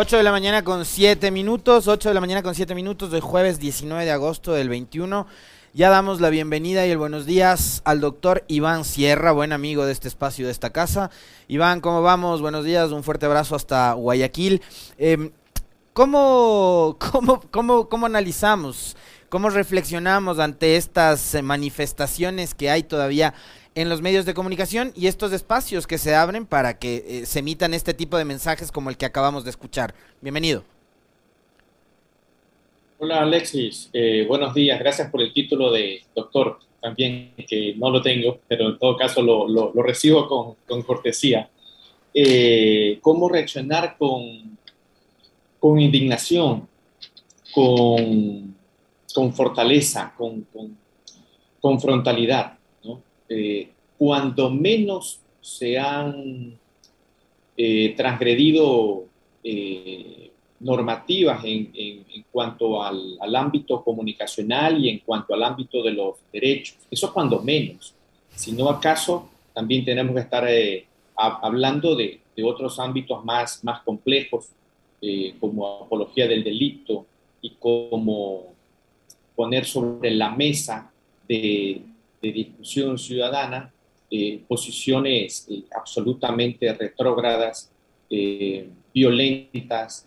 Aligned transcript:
8 0.00 0.16
de 0.16 0.22
la 0.22 0.30
mañana 0.30 0.62
con 0.62 0.84
7 0.84 1.32
minutos, 1.32 1.88
8 1.88 2.10
de 2.10 2.14
la 2.14 2.20
mañana 2.20 2.40
con 2.40 2.54
7 2.54 2.72
minutos 2.76 3.10
del 3.10 3.20
jueves 3.20 3.58
19 3.58 4.04
de 4.04 4.12
agosto 4.12 4.52
del 4.52 4.68
21. 4.68 5.26
Ya 5.74 5.90
damos 5.90 6.20
la 6.20 6.30
bienvenida 6.30 6.86
y 6.86 6.92
el 6.92 6.98
buenos 6.98 7.26
días 7.26 7.82
al 7.84 8.00
doctor 8.00 8.44
Iván 8.46 8.84
Sierra, 8.84 9.32
buen 9.32 9.52
amigo 9.52 9.86
de 9.86 9.90
este 9.90 10.06
espacio, 10.06 10.46
de 10.46 10.52
esta 10.52 10.70
casa. 10.70 11.10
Iván, 11.48 11.80
¿cómo 11.80 12.00
vamos? 12.00 12.40
Buenos 12.40 12.64
días, 12.64 12.92
un 12.92 13.02
fuerte 13.02 13.26
abrazo 13.26 13.56
hasta 13.56 13.92
Guayaquil. 13.94 14.62
Eh, 14.98 15.32
¿cómo, 15.94 16.96
cómo, 17.00 17.42
cómo, 17.50 17.88
¿Cómo 17.88 18.06
analizamos, 18.06 18.96
cómo 19.28 19.50
reflexionamos 19.50 20.38
ante 20.38 20.76
estas 20.76 21.36
manifestaciones 21.42 22.54
que 22.54 22.70
hay 22.70 22.84
todavía 22.84 23.34
en 23.78 23.88
los 23.88 24.02
medios 24.02 24.26
de 24.26 24.34
comunicación 24.34 24.92
y 24.96 25.06
estos 25.06 25.32
espacios 25.32 25.86
que 25.86 25.98
se 25.98 26.12
abren 26.12 26.46
para 26.46 26.80
que 26.80 27.04
eh, 27.06 27.26
se 27.26 27.38
emitan 27.38 27.74
este 27.74 27.94
tipo 27.94 28.18
de 28.18 28.24
mensajes 28.24 28.72
como 28.72 28.90
el 28.90 28.96
que 28.96 29.06
acabamos 29.06 29.44
de 29.44 29.50
escuchar. 29.50 29.94
Bienvenido. 30.20 30.64
Hola 32.98 33.22
Alexis, 33.22 33.88
eh, 33.92 34.24
buenos 34.26 34.52
días, 34.52 34.80
gracias 34.80 35.08
por 35.12 35.22
el 35.22 35.32
título 35.32 35.70
de 35.70 36.02
doctor, 36.12 36.58
también 36.80 37.32
que 37.46 37.76
no 37.76 37.90
lo 37.90 38.02
tengo, 38.02 38.40
pero 38.48 38.70
en 38.70 38.78
todo 38.80 38.96
caso 38.96 39.22
lo, 39.22 39.46
lo, 39.46 39.70
lo 39.72 39.82
recibo 39.84 40.26
con, 40.26 40.56
con 40.66 40.82
cortesía. 40.82 41.48
Eh, 42.12 42.98
¿Cómo 43.00 43.28
reaccionar 43.28 43.96
con, 43.96 44.58
con 45.60 45.78
indignación, 45.78 46.68
con, 47.54 48.56
con 49.14 49.32
fortaleza, 49.32 50.12
con, 50.18 50.44
con 51.60 51.80
frontalidad? 51.80 52.57
Eh, 53.28 53.68
cuando 53.96 54.48
menos 54.50 55.20
se 55.40 55.78
han 55.78 56.56
eh, 57.56 57.94
transgredido 57.96 59.04
eh, 59.42 60.30
normativas 60.60 61.44
en, 61.44 62.04
cuanto 62.30 62.82
al, 62.82 63.18
ámbito 63.34 63.82
comunicacional 63.82 64.84
y 64.84 64.88
en 64.88 64.98
cuanto 65.00 65.34
al 65.34 65.42
ámbito 65.42 65.82
de 65.82 65.92
los 65.92 66.16
derechos. 66.32 66.76
Eso 66.90 67.12
cuando 67.12 67.40
menos. 67.42 67.94
Si 68.34 68.52
no 68.52 68.68
acaso, 68.68 69.28
también 69.52 69.84
tenemos 69.84 70.14
que 70.14 70.20
estar 70.20 70.46
hablando 71.16 71.96
de, 71.96 72.20
otros 72.44 72.78
ámbitos 72.78 73.24
más, 73.24 73.64
más 73.64 73.82
complejos, 73.82 74.46
como 75.40 75.82
apología 75.82 76.28
del 76.28 76.44
delito 76.44 77.04
y 77.42 77.50
como 77.58 78.54
poner 79.34 79.64
sobre 79.64 80.12
la 80.12 80.30
mesa 80.30 80.92
de, 81.28 81.82
de 82.20 82.32
discusión 82.32 82.98
ciudadana, 82.98 83.72
eh, 84.10 84.42
posiciones 84.48 85.46
eh, 85.50 85.64
absolutamente 85.76 86.72
retrógradas, 86.72 87.70
eh, 88.10 88.68
violentas 88.94 90.06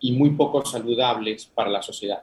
y 0.00 0.12
muy 0.12 0.30
poco 0.30 0.64
saludables 0.64 1.46
para 1.46 1.70
la 1.70 1.82
sociedad. 1.82 2.22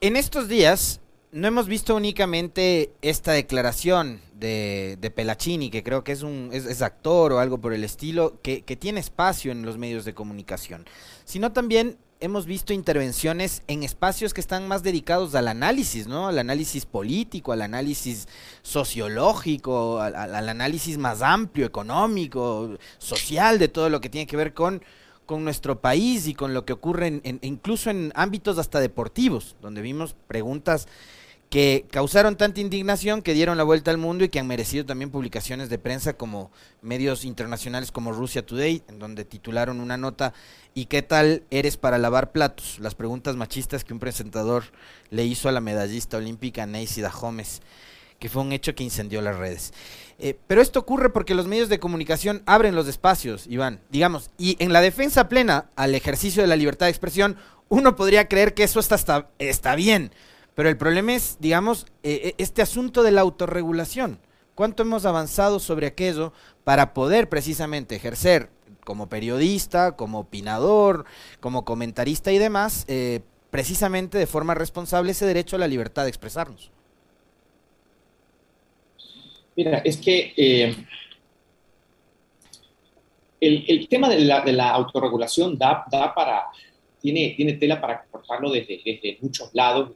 En 0.00 0.16
estos 0.16 0.48
días 0.48 1.00
no 1.30 1.48
hemos 1.48 1.66
visto 1.66 1.96
únicamente 1.96 2.92
esta 3.00 3.32
declaración 3.32 4.20
de, 4.34 4.98
de 5.00 5.10
Pelacini, 5.10 5.70
que 5.70 5.82
creo 5.82 6.04
que 6.04 6.12
es 6.12 6.22
un 6.22 6.50
es, 6.52 6.82
actor 6.82 7.32
o 7.32 7.38
algo 7.38 7.58
por 7.58 7.72
el 7.72 7.84
estilo, 7.84 8.38
que, 8.42 8.62
que 8.62 8.76
tiene 8.76 9.00
espacio 9.00 9.52
en 9.52 9.64
los 9.64 9.78
medios 9.78 10.04
de 10.04 10.12
comunicación, 10.12 10.84
sino 11.24 11.52
también 11.52 11.96
hemos 12.22 12.46
visto 12.46 12.72
intervenciones 12.72 13.62
en 13.66 13.82
espacios 13.82 14.32
que 14.32 14.40
están 14.40 14.68
más 14.68 14.84
dedicados 14.84 15.34
al 15.34 15.48
análisis, 15.48 16.06
¿no? 16.06 16.28
Al 16.28 16.38
análisis 16.38 16.86
político, 16.86 17.52
al 17.52 17.62
análisis 17.62 18.28
sociológico, 18.62 20.00
al, 20.00 20.48
análisis 20.48 20.98
más 20.98 21.20
amplio, 21.20 21.66
económico, 21.66 22.78
social, 22.98 23.58
de 23.58 23.68
todo 23.68 23.90
lo 23.90 24.00
que 24.00 24.08
tiene 24.08 24.28
que 24.28 24.36
ver 24.36 24.54
con, 24.54 24.84
con 25.26 25.42
nuestro 25.42 25.80
país 25.80 26.28
y 26.28 26.34
con 26.34 26.54
lo 26.54 26.64
que 26.64 26.72
ocurre 26.72 27.20
en, 27.24 27.40
incluso 27.42 27.90
en 27.90 28.12
ámbitos 28.14 28.56
hasta 28.56 28.78
deportivos, 28.78 29.56
donde 29.60 29.82
vimos 29.82 30.14
preguntas 30.28 30.86
que 31.52 31.84
causaron 31.90 32.38
tanta 32.38 32.62
indignación 32.62 33.20
que 33.20 33.34
dieron 33.34 33.58
la 33.58 33.62
vuelta 33.62 33.90
al 33.90 33.98
mundo 33.98 34.24
y 34.24 34.30
que 34.30 34.40
han 34.40 34.46
merecido 34.46 34.86
también 34.86 35.10
publicaciones 35.10 35.68
de 35.68 35.78
prensa 35.78 36.14
como 36.14 36.50
medios 36.80 37.26
internacionales 37.26 37.92
como 37.92 38.12
Russia 38.12 38.46
Today, 38.46 38.82
en 38.88 38.98
donde 38.98 39.26
titularon 39.26 39.78
una 39.78 39.98
nota 39.98 40.32
¿Y 40.72 40.86
qué 40.86 41.02
tal 41.02 41.42
eres 41.50 41.76
para 41.76 41.98
lavar 41.98 42.32
platos? 42.32 42.78
Las 42.78 42.94
preguntas 42.94 43.36
machistas 43.36 43.84
que 43.84 43.92
un 43.92 43.98
presentador 43.98 44.64
le 45.10 45.26
hizo 45.26 45.50
a 45.50 45.52
la 45.52 45.60
medallista 45.60 46.16
olímpica 46.16 46.64
Neisida 46.64 47.10
Gómez, 47.10 47.60
que 48.18 48.30
fue 48.30 48.40
un 48.40 48.52
hecho 48.52 48.74
que 48.74 48.84
incendió 48.84 49.20
las 49.20 49.36
redes. 49.36 49.74
Eh, 50.18 50.38
pero 50.46 50.62
esto 50.62 50.80
ocurre 50.80 51.10
porque 51.10 51.34
los 51.34 51.48
medios 51.48 51.68
de 51.68 51.78
comunicación 51.78 52.42
abren 52.46 52.74
los 52.74 52.88
espacios, 52.88 53.46
Iván, 53.46 53.80
digamos, 53.90 54.30
y 54.38 54.56
en 54.58 54.72
la 54.72 54.80
defensa 54.80 55.28
plena 55.28 55.66
al 55.76 55.94
ejercicio 55.94 56.40
de 56.40 56.48
la 56.48 56.56
libertad 56.56 56.86
de 56.86 56.92
expresión, 56.92 57.36
uno 57.68 57.94
podría 57.94 58.26
creer 58.26 58.54
que 58.54 58.64
eso 58.64 58.80
está, 58.80 59.28
está 59.38 59.74
bien 59.74 60.12
pero 60.54 60.68
el 60.68 60.76
problema 60.76 61.14
es, 61.14 61.38
digamos, 61.40 61.86
eh, 62.02 62.20
eh, 62.24 62.34
este 62.38 62.62
asunto 62.62 63.02
de 63.02 63.10
la 63.10 63.22
autorregulación. 63.22 64.18
¿Cuánto 64.54 64.82
hemos 64.82 65.06
avanzado 65.06 65.60
sobre 65.60 65.86
aquello 65.86 66.32
para 66.64 66.92
poder 66.92 67.28
precisamente 67.28 67.96
ejercer 67.96 68.50
como 68.84 69.08
periodista, 69.08 69.96
como 69.96 70.20
opinador, 70.20 71.06
como 71.40 71.64
comentarista 71.64 72.32
y 72.32 72.38
demás, 72.38 72.84
eh, 72.88 73.20
precisamente 73.50 74.18
de 74.18 74.26
forma 74.26 74.54
responsable 74.54 75.12
ese 75.12 75.24
derecho 75.24 75.56
a 75.56 75.58
la 75.58 75.68
libertad 75.68 76.02
de 76.02 76.10
expresarnos? 76.10 76.70
Mira, 79.56 79.78
es 79.78 79.96
que 79.96 80.76
el, 83.40 83.88
tema 83.88 84.08
de 84.08 84.20
la, 84.20 84.40
de 84.42 84.52
la 84.52 84.70
autorregulación 84.70 85.58
da, 85.58 85.84
da 85.90 86.14
para, 86.14 86.46
tiene, 87.00 87.34
tiene 87.36 87.54
tela 87.54 87.80
para 87.80 88.04
cortarlo 88.04 88.50
desde, 88.50 89.18
muchos 89.20 89.50
lados, 89.52 89.90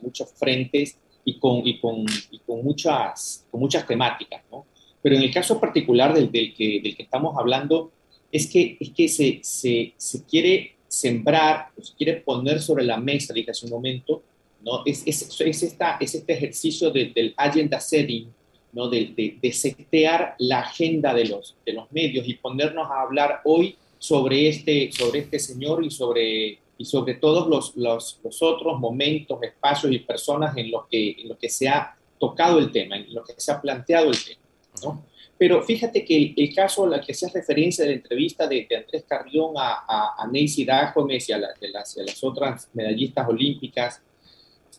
muchos 0.00 0.32
frentes 0.34 0.96
y 1.24 1.38
con, 1.38 1.66
y 1.66 1.80
con, 1.80 2.04
y 2.30 2.38
con, 2.40 2.64
muchas, 2.64 3.46
con 3.50 3.60
muchas 3.60 3.86
temáticas, 3.86 4.42
¿no? 4.50 4.66
Pero 5.02 5.16
en 5.16 5.22
el 5.22 5.32
caso 5.32 5.58
particular 5.58 6.14
del, 6.14 6.30
del, 6.30 6.54
que, 6.54 6.80
del 6.82 6.96
que 6.96 7.02
estamos 7.02 7.36
hablando, 7.38 7.90
es 8.30 8.46
que, 8.46 8.76
es 8.78 8.90
que 8.90 9.08
se, 9.08 9.40
se, 9.42 9.94
se 9.96 10.24
quiere 10.24 10.76
sembrar, 10.86 11.68
se 11.80 11.94
quiere 11.94 12.14
poner 12.16 12.60
sobre 12.60 12.84
la 12.84 12.98
mesa, 12.98 13.32
dije 13.32 13.50
hace 13.50 13.66
un 13.66 13.72
momento, 13.72 14.22
¿no? 14.62 14.82
Es, 14.84 15.02
es, 15.06 15.40
es, 15.40 15.62
esta, 15.62 15.96
es 16.00 16.14
este 16.14 16.32
ejercicio 16.32 16.90
del 16.90 17.34
agenda 17.36 17.80
setting, 17.80 18.32
¿no? 18.72 18.88
De, 18.88 19.12
de, 19.16 19.38
de, 19.40 19.52
setear 19.52 20.34
la 20.38 20.60
agenda 20.60 21.14
de 21.14 21.24
los, 21.26 21.56
de 21.64 21.72
los 21.72 21.90
medios 21.92 22.28
y 22.28 22.34
ponernos 22.34 22.90
a 22.90 23.02
hablar 23.02 23.40
hoy 23.44 23.76
sobre 23.98 24.48
este, 24.48 24.90
sobre 24.92 25.20
este 25.20 25.38
señor 25.38 25.84
y 25.84 25.90
sobre, 25.90 26.58
y 26.80 26.86
sobre 26.86 27.12
todos 27.16 27.46
los, 27.46 27.76
los, 27.76 28.18
otros 28.40 28.80
momentos, 28.80 29.38
espacios 29.42 29.92
y 29.92 29.98
personas 29.98 30.56
en 30.56 30.70
los, 30.70 30.86
que, 30.86 31.10
en 31.10 31.28
los 31.28 31.36
que 31.36 31.50
se 31.50 31.68
ha 31.68 31.94
tocado 32.18 32.58
el 32.58 32.72
tema, 32.72 32.96
en 32.96 33.12
los 33.12 33.26
que 33.26 33.34
se 33.36 33.52
ha 33.52 33.60
planteado 33.60 34.10
el 34.10 34.16
tema. 34.24 34.40
¿no? 34.82 35.04
Pero 35.36 35.62
fíjate 35.62 36.02
que 36.06 36.32
el, 36.34 36.54
caso 36.54 36.90
al 36.90 37.04
que 37.04 37.12
hace 37.12 37.28
referencia 37.28 37.84
de 37.84 37.90
la 37.90 37.96
entrevista 37.96 38.46
de, 38.46 38.66
Andrés 38.74 39.04
Carrión 39.06 39.52
a, 39.58 39.84
a, 39.86 40.14
a 40.16 40.26
Neisy 40.28 40.66
Gómez 40.94 41.28
y 41.28 41.32
a, 41.32 41.38
las, 41.38 41.98
a, 41.98 42.02
las, 42.02 42.24
otras 42.24 42.70
medallistas 42.72 43.28
olímpicas, 43.28 44.00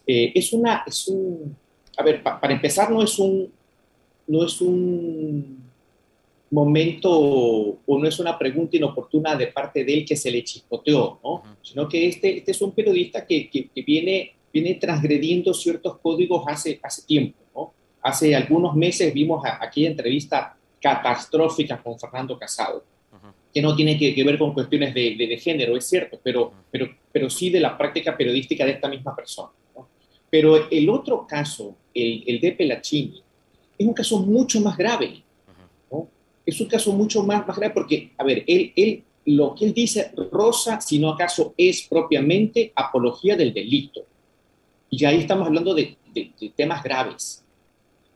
eh, 0.07 0.31
es 0.33 0.53
una, 0.53 0.83
es 0.87 1.07
un, 1.07 1.55
a 1.95 2.01
ver, 2.01 2.23
para 2.23 2.51
empezar 2.51 2.89
no 2.89 3.03
es 3.03 3.19
un, 3.19 3.53
no 4.25 4.43
es 4.43 4.59
un 4.59 5.60
momento 6.51 7.09
o 7.09 7.99
no 7.99 8.07
es 8.07 8.19
una 8.19 8.37
pregunta 8.37 8.75
inoportuna 8.75 9.35
de 9.35 9.47
parte 9.47 9.83
de 9.85 9.93
él 9.93 10.05
que 10.05 10.17
se 10.17 10.29
le 10.29 10.43
chispoteó, 10.43 11.19
¿no? 11.23 11.43
Sino 11.61 11.87
que 11.87 12.07
este, 12.07 12.37
este 12.37 12.51
es 12.51 12.61
un 12.61 12.73
periodista 12.73 13.25
que, 13.25 13.49
que, 13.49 13.81
viene, 13.81 14.33
viene 14.53 14.75
transgrediendo 14.75 15.53
ciertos 15.53 15.97
códigos 15.99 16.43
hace, 16.47 16.79
hace 16.83 17.03
tiempo, 17.03 17.39
¿no? 17.55 17.73
Hace 18.01 18.35
algunos 18.35 18.75
meses 18.75 19.13
vimos 19.13 19.43
aquella 19.45 19.89
entrevista 19.89 20.57
catastrófica 20.81 21.81
con 21.81 21.97
Fernando 21.97 22.37
Casado, 22.37 22.83
que 23.53 23.61
no 23.61 23.75
tiene 23.75 23.97
que, 23.97 24.23
ver 24.23 24.37
con 24.37 24.53
cuestiones 24.53 24.93
de, 24.93 25.15
de, 25.15 25.37
género, 25.37 25.77
es 25.77 25.87
cierto, 25.87 26.19
pero, 26.21 26.51
pero, 26.69 26.89
pero 27.11 27.29
sí 27.29 27.49
de 27.49 27.59
la 27.59 27.77
práctica 27.77 28.17
periodística 28.17 28.65
de 28.65 28.71
esta 28.71 28.89
misma 28.89 29.15
persona. 29.15 29.51
¿no? 29.75 29.87
Pero 30.29 30.69
el 30.69 30.89
otro 30.89 31.25
caso, 31.27 31.75
el, 31.93 32.23
el 32.25 32.41
de 32.41 32.51
Pelachini, 32.53 33.21
es 33.77 33.87
un 33.87 33.93
caso 33.93 34.19
mucho 34.19 34.59
más 34.61 34.77
grave 34.77 35.23
es 36.51 36.61
un 36.61 36.67
caso 36.67 36.91
mucho 36.93 37.23
más, 37.23 37.45
grave 37.45 37.73
porque, 37.73 38.11
a 38.17 38.23
ver, 38.23 38.43
él, 38.47 39.03
lo 39.25 39.55
que 39.55 39.65
él 39.65 39.73
dice 39.73 40.11
rosa, 40.31 40.81
si 40.81 40.99
no 40.99 41.09
acaso 41.09 41.53
es 41.57 41.83
propiamente 41.83 42.71
apología 42.75 43.35
del 43.35 43.53
delito. 43.53 44.01
Y 44.89 45.05
ahí 45.05 45.19
estamos 45.19 45.47
hablando 45.47 45.73
de, 45.73 45.97
temas 46.55 46.83
graves. 46.83 47.43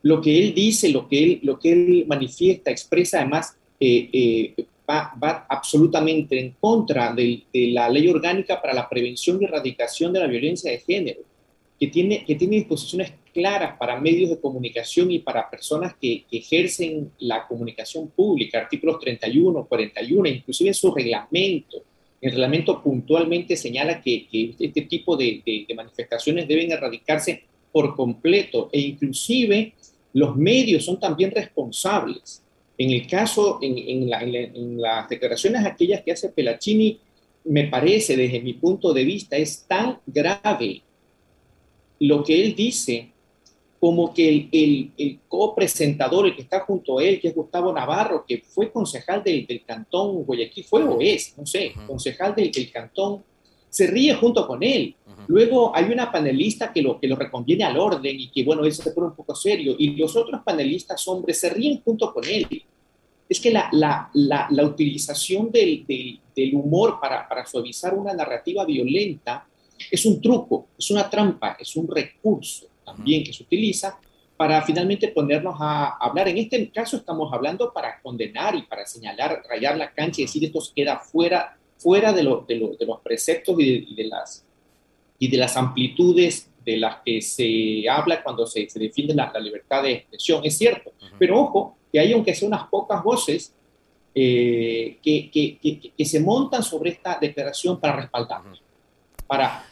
Lo 0.02 0.20
que 0.20 0.38
él 0.38 0.54
dice, 0.54 0.90
lo 0.90 1.08
que 1.08 1.24
él, 1.24 1.40
lo 1.44 1.58
que 1.58 1.72
él 1.72 2.06
manifiesta, 2.08 2.72
expresa, 2.72 3.22
además, 3.22 3.56
eh, 3.80 4.10
eh, 4.12 4.66
va, 4.90 5.14
va, 5.22 5.46
absolutamente 5.50 6.38
en 6.38 6.56
contra 6.60 7.14
de, 7.14 7.44
de, 7.54 7.68
la 7.68 7.90
ley 7.90 8.08
orgánica 8.10 8.62
para 8.62 8.74
la 8.74 8.90
prevención 8.90 9.42
y 9.42 9.46
erradicación 9.46 10.12
de 10.12 10.20
la 10.20 10.28
violencia 10.28 10.70
de 10.72 10.80
género, 10.80 11.22
que 11.80 11.88
tiene, 11.88 12.26
que 12.26 12.36
tiene 12.36 12.58
disposiciones 12.58 13.14
claras 13.36 13.78
para 13.78 14.00
medios 14.00 14.30
de 14.30 14.40
comunicación 14.40 15.12
y 15.12 15.20
para 15.20 15.50
personas 15.50 15.94
que, 16.02 16.24
ejercen 16.32 17.12
la 17.20 17.46
comunicación 17.46 18.08
pública, 18.08 18.60
artículos 18.60 18.98
31, 19.02 19.66
41, 19.66 20.30
inclusive 20.30 20.70
en 20.70 20.74
su 20.74 20.96
reglamento. 20.96 21.84
El 22.22 22.32
reglamento 22.32 22.82
puntualmente 22.82 23.58
señala 23.58 24.02
que, 24.02 24.56
este 24.58 24.84
tipo 24.84 25.18
de, 25.18 25.68
manifestaciones 25.76 26.48
deben 26.48 26.72
erradicarse 26.72 27.44
por 27.74 27.94
completo 27.94 28.70
e 28.72 28.80
inclusive 28.80 29.74
los 30.14 30.38
medios 30.38 30.86
son 30.86 30.98
también 30.98 31.32
responsables. 31.32 32.42
En 32.78 32.92
el 32.92 33.06
caso, 33.06 33.60
en, 33.62 34.10
las 34.80 35.10
declaraciones 35.10 35.66
aquellas 35.66 36.02
que 36.04 36.14
hace 36.14 36.30
Pelacini, 36.30 36.98
me 37.44 37.66
parece 37.66 38.16
desde 38.16 38.40
mi 38.40 38.54
punto 38.54 38.94
de 38.94 39.04
vista 39.04 39.36
es 39.36 39.66
tan 39.68 40.00
grave 40.06 40.84
lo 42.00 42.24
que 42.24 42.42
él 42.42 42.56
dice 42.56 43.12
como 43.80 44.14
que 44.14 44.28
el, 44.28 44.50
el, 44.52 44.92
el 44.98 45.20
copresentador, 45.28 46.26
el 46.26 46.36
que 46.36 46.44
está 46.44 46.62
junto 46.62 47.00
a 47.00 47.04
él, 47.04 47.20
que 47.20 47.28
es 47.28 47.36
Gustavo 47.36 47.72
Navarro, 47.74 48.26
que 48.28 48.40
fue 48.40 48.72
concejal 48.72 49.24
del, 49.24 49.46
del 49.46 49.64
cantón 49.64 50.24
Guayaquil, 50.24 50.64
fue 50.64 50.84
o 50.84 51.00
es, 51.02 51.38
no 51.38 51.46
sé, 51.46 51.74
concejal 51.86 52.34
del, 52.36 52.52
del, 52.52 52.72
cantón, 52.72 53.24
se 53.70 53.88
ríe 53.88 54.14
junto 54.16 54.48
con 54.48 54.64
él. 54.64 54.96
Luego 55.28 55.76
hay 55.76 55.86
una 55.86 56.12
panelista 56.12 56.72
que 56.72 56.82
lo, 56.82 57.00
que 57.00 57.08
lo 57.08 57.16
reconviene 57.16 57.64
al 57.64 57.78
orden 57.78 58.20
y 58.20 58.30
que, 58.30 58.44
bueno, 58.44 58.64
él 58.64 58.72
se 58.72 58.92
pone 58.92 59.08
un 59.08 59.16
poco 59.16 59.36
serio, 59.36 59.76
y 59.78 59.96
los 59.96 60.16
otros 60.16 60.42
panelistas 60.44 61.06
hombres 61.08 61.40
se 61.40 61.50
ríen 61.50 61.82
junto 61.84 62.14
con 62.14 62.24
él. 62.26 62.48
Es 63.28 63.40
que 63.40 63.52
la, 63.52 63.70
la, 63.74 64.10
la, 64.14 64.48
la 64.52 64.64
utilización 64.64 65.52
del, 65.52 65.86
del, 65.86 66.20
del 66.36 66.56
humor 66.56 67.00
para, 67.02 67.28
para 67.28 67.46
suavizar 67.46 67.94
una 67.94 68.14
narrativa 68.14 68.64
violenta 68.66 69.48
es 69.92 70.06
un 70.06 70.22
truco, 70.22 70.68
es 70.78 70.90
una 70.92 71.10
trampa, 71.10 71.58
es 71.60 71.76
un 71.76 71.88
recurso 71.88 72.68
también 72.86 73.24
que 73.24 73.34
se 73.34 73.44
utiliza 73.44 74.00
para 74.38 74.62
finalmente 74.62 75.08
ponernos 75.10 75.56
a 75.60 75.98
hablar. 75.98 76.28
En 76.28 76.38
este 76.38 76.70
caso 76.70 76.98
estamos 76.98 77.32
hablando 77.34 77.72
para 77.74 78.00
condenar 78.02 78.56
y 78.56 78.64
para 78.64 78.86
señalar, 78.86 79.42
rayar 79.50 79.78
la 79.78 79.92
cancha 79.92 80.22
y 80.22 80.26
decir 80.26 80.44
esto 80.44 80.60
queda 80.76 81.00
fuera, 81.00 81.58
fuera 81.78 82.14
de, 82.14 82.24
lo, 82.24 82.46
de, 82.48 82.76
de 82.78 82.86
los 82.86 83.00
preceptos 83.02 83.56
y 83.60 83.96
de, 83.96 84.04
las, 84.06 84.46
y 85.20 85.28
de 85.28 85.38
las 85.38 85.56
amplitudes 85.58 86.50
de 86.66 86.78
las 86.78 86.98
que 87.06 87.22
se 87.22 87.88
habla 87.90 88.24
cuando 88.24 88.46
se, 88.46 88.70
se 88.70 88.80
defiende 88.80 89.14
la, 89.14 89.32
libertad 89.40 89.84
de 89.84 89.94
expresión. 89.94 90.42
Es 90.44 90.58
cierto, 90.58 90.92
pero 91.18 91.40
ojo, 91.40 91.78
que 91.92 92.00
hay 92.00 92.12
aunque 92.12 92.36
sea 92.36 92.48
unas 92.48 92.68
pocas 92.68 93.04
voces 93.04 93.54
eh, 94.14 94.98
que, 95.02 95.30
que, 95.30 95.92
que, 95.96 96.06
se 96.06 96.20
montan 96.20 96.64
sobre 96.64 96.92
esta 96.92 97.18
declaración 97.20 97.80
para 97.80 97.98
respaldarla 97.98 98.58
para 99.28 99.66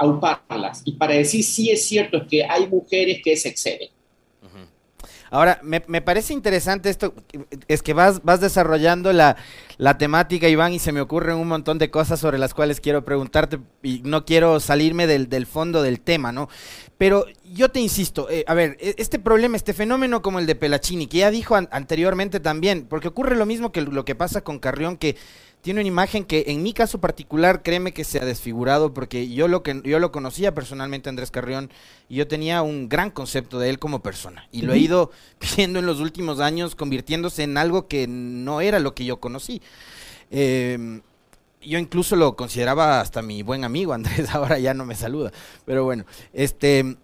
auparlas 0.00 0.80
y 0.84 0.92
para 0.92 1.14
decir 1.14 1.44
si 1.44 1.70
es 1.70 1.84
cierto 1.86 2.26
que 2.26 2.44
hay 2.44 2.66
mujeres 2.66 3.20
que 3.22 3.36
se 3.36 3.50
exceden. 3.50 3.90
Ahora, 5.32 5.60
me, 5.62 5.80
parece 5.80 6.32
interesante 6.32 6.90
esto, 6.90 7.14
es 7.68 7.82
que 7.82 7.92
vas, 7.92 8.20
vas 8.24 8.40
desarrollando 8.40 9.12
la, 9.12 9.36
la, 9.78 9.96
temática, 9.96 10.48
Iván, 10.48 10.72
y 10.72 10.80
se 10.80 10.90
me 10.90 11.00
ocurren 11.00 11.36
un 11.36 11.46
montón 11.46 11.78
de 11.78 11.88
cosas 11.88 12.18
sobre 12.18 12.36
las 12.36 12.52
cuales 12.52 12.80
quiero 12.80 13.04
preguntarte 13.04 13.60
y 13.80 14.00
no 14.02 14.24
quiero 14.24 14.58
salirme 14.58 15.06
del, 15.06 15.28
del 15.28 15.46
fondo 15.46 15.82
del 15.82 16.00
tema, 16.00 16.32
¿no? 16.32 16.48
Pero 16.98 17.26
yo 17.52 17.70
te 17.70 17.80
insisto, 17.80 18.28
eh, 18.30 18.44
a 18.46 18.54
ver, 18.54 18.76
e, 18.80 18.94
este 18.98 19.18
problema, 19.18 19.56
este 19.56 19.74
fenómeno 19.74 20.22
como 20.22 20.38
el 20.38 20.46
de 20.46 20.54
Pelachini, 20.54 21.06
que 21.06 21.18
ya 21.18 21.30
dijo 21.30 21.56
anteriormente 21.56 22.40
también, 22.40 22.86
porque 22.88 23.08
ocurre 23.08 23.36
lo 23.36 23.46
mismo 23.46 23.72
que 23.72 23.82
lo 23.82 24.04
que 24.04 24.14
pasa 24.14 24.42
con 24.42 24.58
Carrión, 24.58 24.96
que 24.96 25.16
tiene 25.62 25.80
una 25.80 25.88
imagen 25.88 26.24
que 26.24 26.44
en 26.48 26.62
mi 26.62 26.72
caso 26.72 27.00
particular, 27.00 27.62
créeme 27.62 27.92
que 27.92 28.04
se 28.04 28.18
ha 28.18 28.24
desfigurado 28.24 28.94
porque 28.94 29.28
yo 29.28 29.46
lo 29.46 29.62
que 29.62 29.82
yo 29.84 29.98
lo 29.98 30.10
conocía 30.10 30.54
personalmente 30.54 31.10
Andrés 31.10 31.30
Carrión 31.30 31.70
y 32.08 32.16
yo 32.16 32.26
tenía 32.26 32.62
un 32.62 32.88
gran 32.88 33.10
concepto 33.10 33.58
de 33.58 33.68
él 33.68 33.78
como 33.78 34.00
persona 34.00 34.48
y 34.52 34.62
lo 34.62 34.72
he 34.72 34.78
ido 34.78 35.10
viendo 35.56 35.78
en 35.78 35.86
los 35.86 36.00
últimos 36.00 36.40
años 36.40 36.74
convirtiéndose 36.74 37.42
en 37.42 37.58
algo 37.58 37.88
que 37.88 38.06
no 38.08 38.60
era 38.60 38.78
lo 38.78 38.94
que 38.94 39.04
yo 39.04 39.20
conocí. 39.20 39.60
Em, 40.30 41.02
yo 41.60 41.78
incluso 41.78 42.16
lo 42.16 42.36
consideraba 42.36 43.00
hasta 43.00 43.20
mi 43.20 43.42
buen 43.42 43.64
amigo 43.64 43.92
Andrés, 43.94 44.30
ahora 44.34 44.58
ya 44.58 44.72
no 44.72 44.86
me 44.86 44.94
saluda, 44.94 45.30
pero 45.66 45.84
bueno, 45.84 46.06
este 46.32 46.96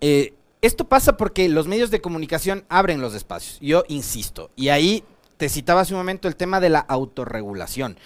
eh, 0.00 0.34
esto 0.62 0.84
pasa 0.84 1.16
porque 1.16 1.48
los 1.48 1.66
medios 1.66 1.90
de 1.90 2.00
comunicación 2.00 2.64
abren 2.68 3.00
los 3.00 3.14
espacios, 3.14 3.58
yo 3.60 3.84
insisto, 3.88 4.50
y 4.56 4.68
ahí 4.68 5.04
te 5.36 5.48
citaba 5.48 5.80
hace 5.80 5.94
un 5.94 6.00
momento 6.00 6.28
el 6.28 6.36
tema 6.36 6.60
de 6.60 6.68
la 6.68 6.80
autorregulación. 6.80 7.96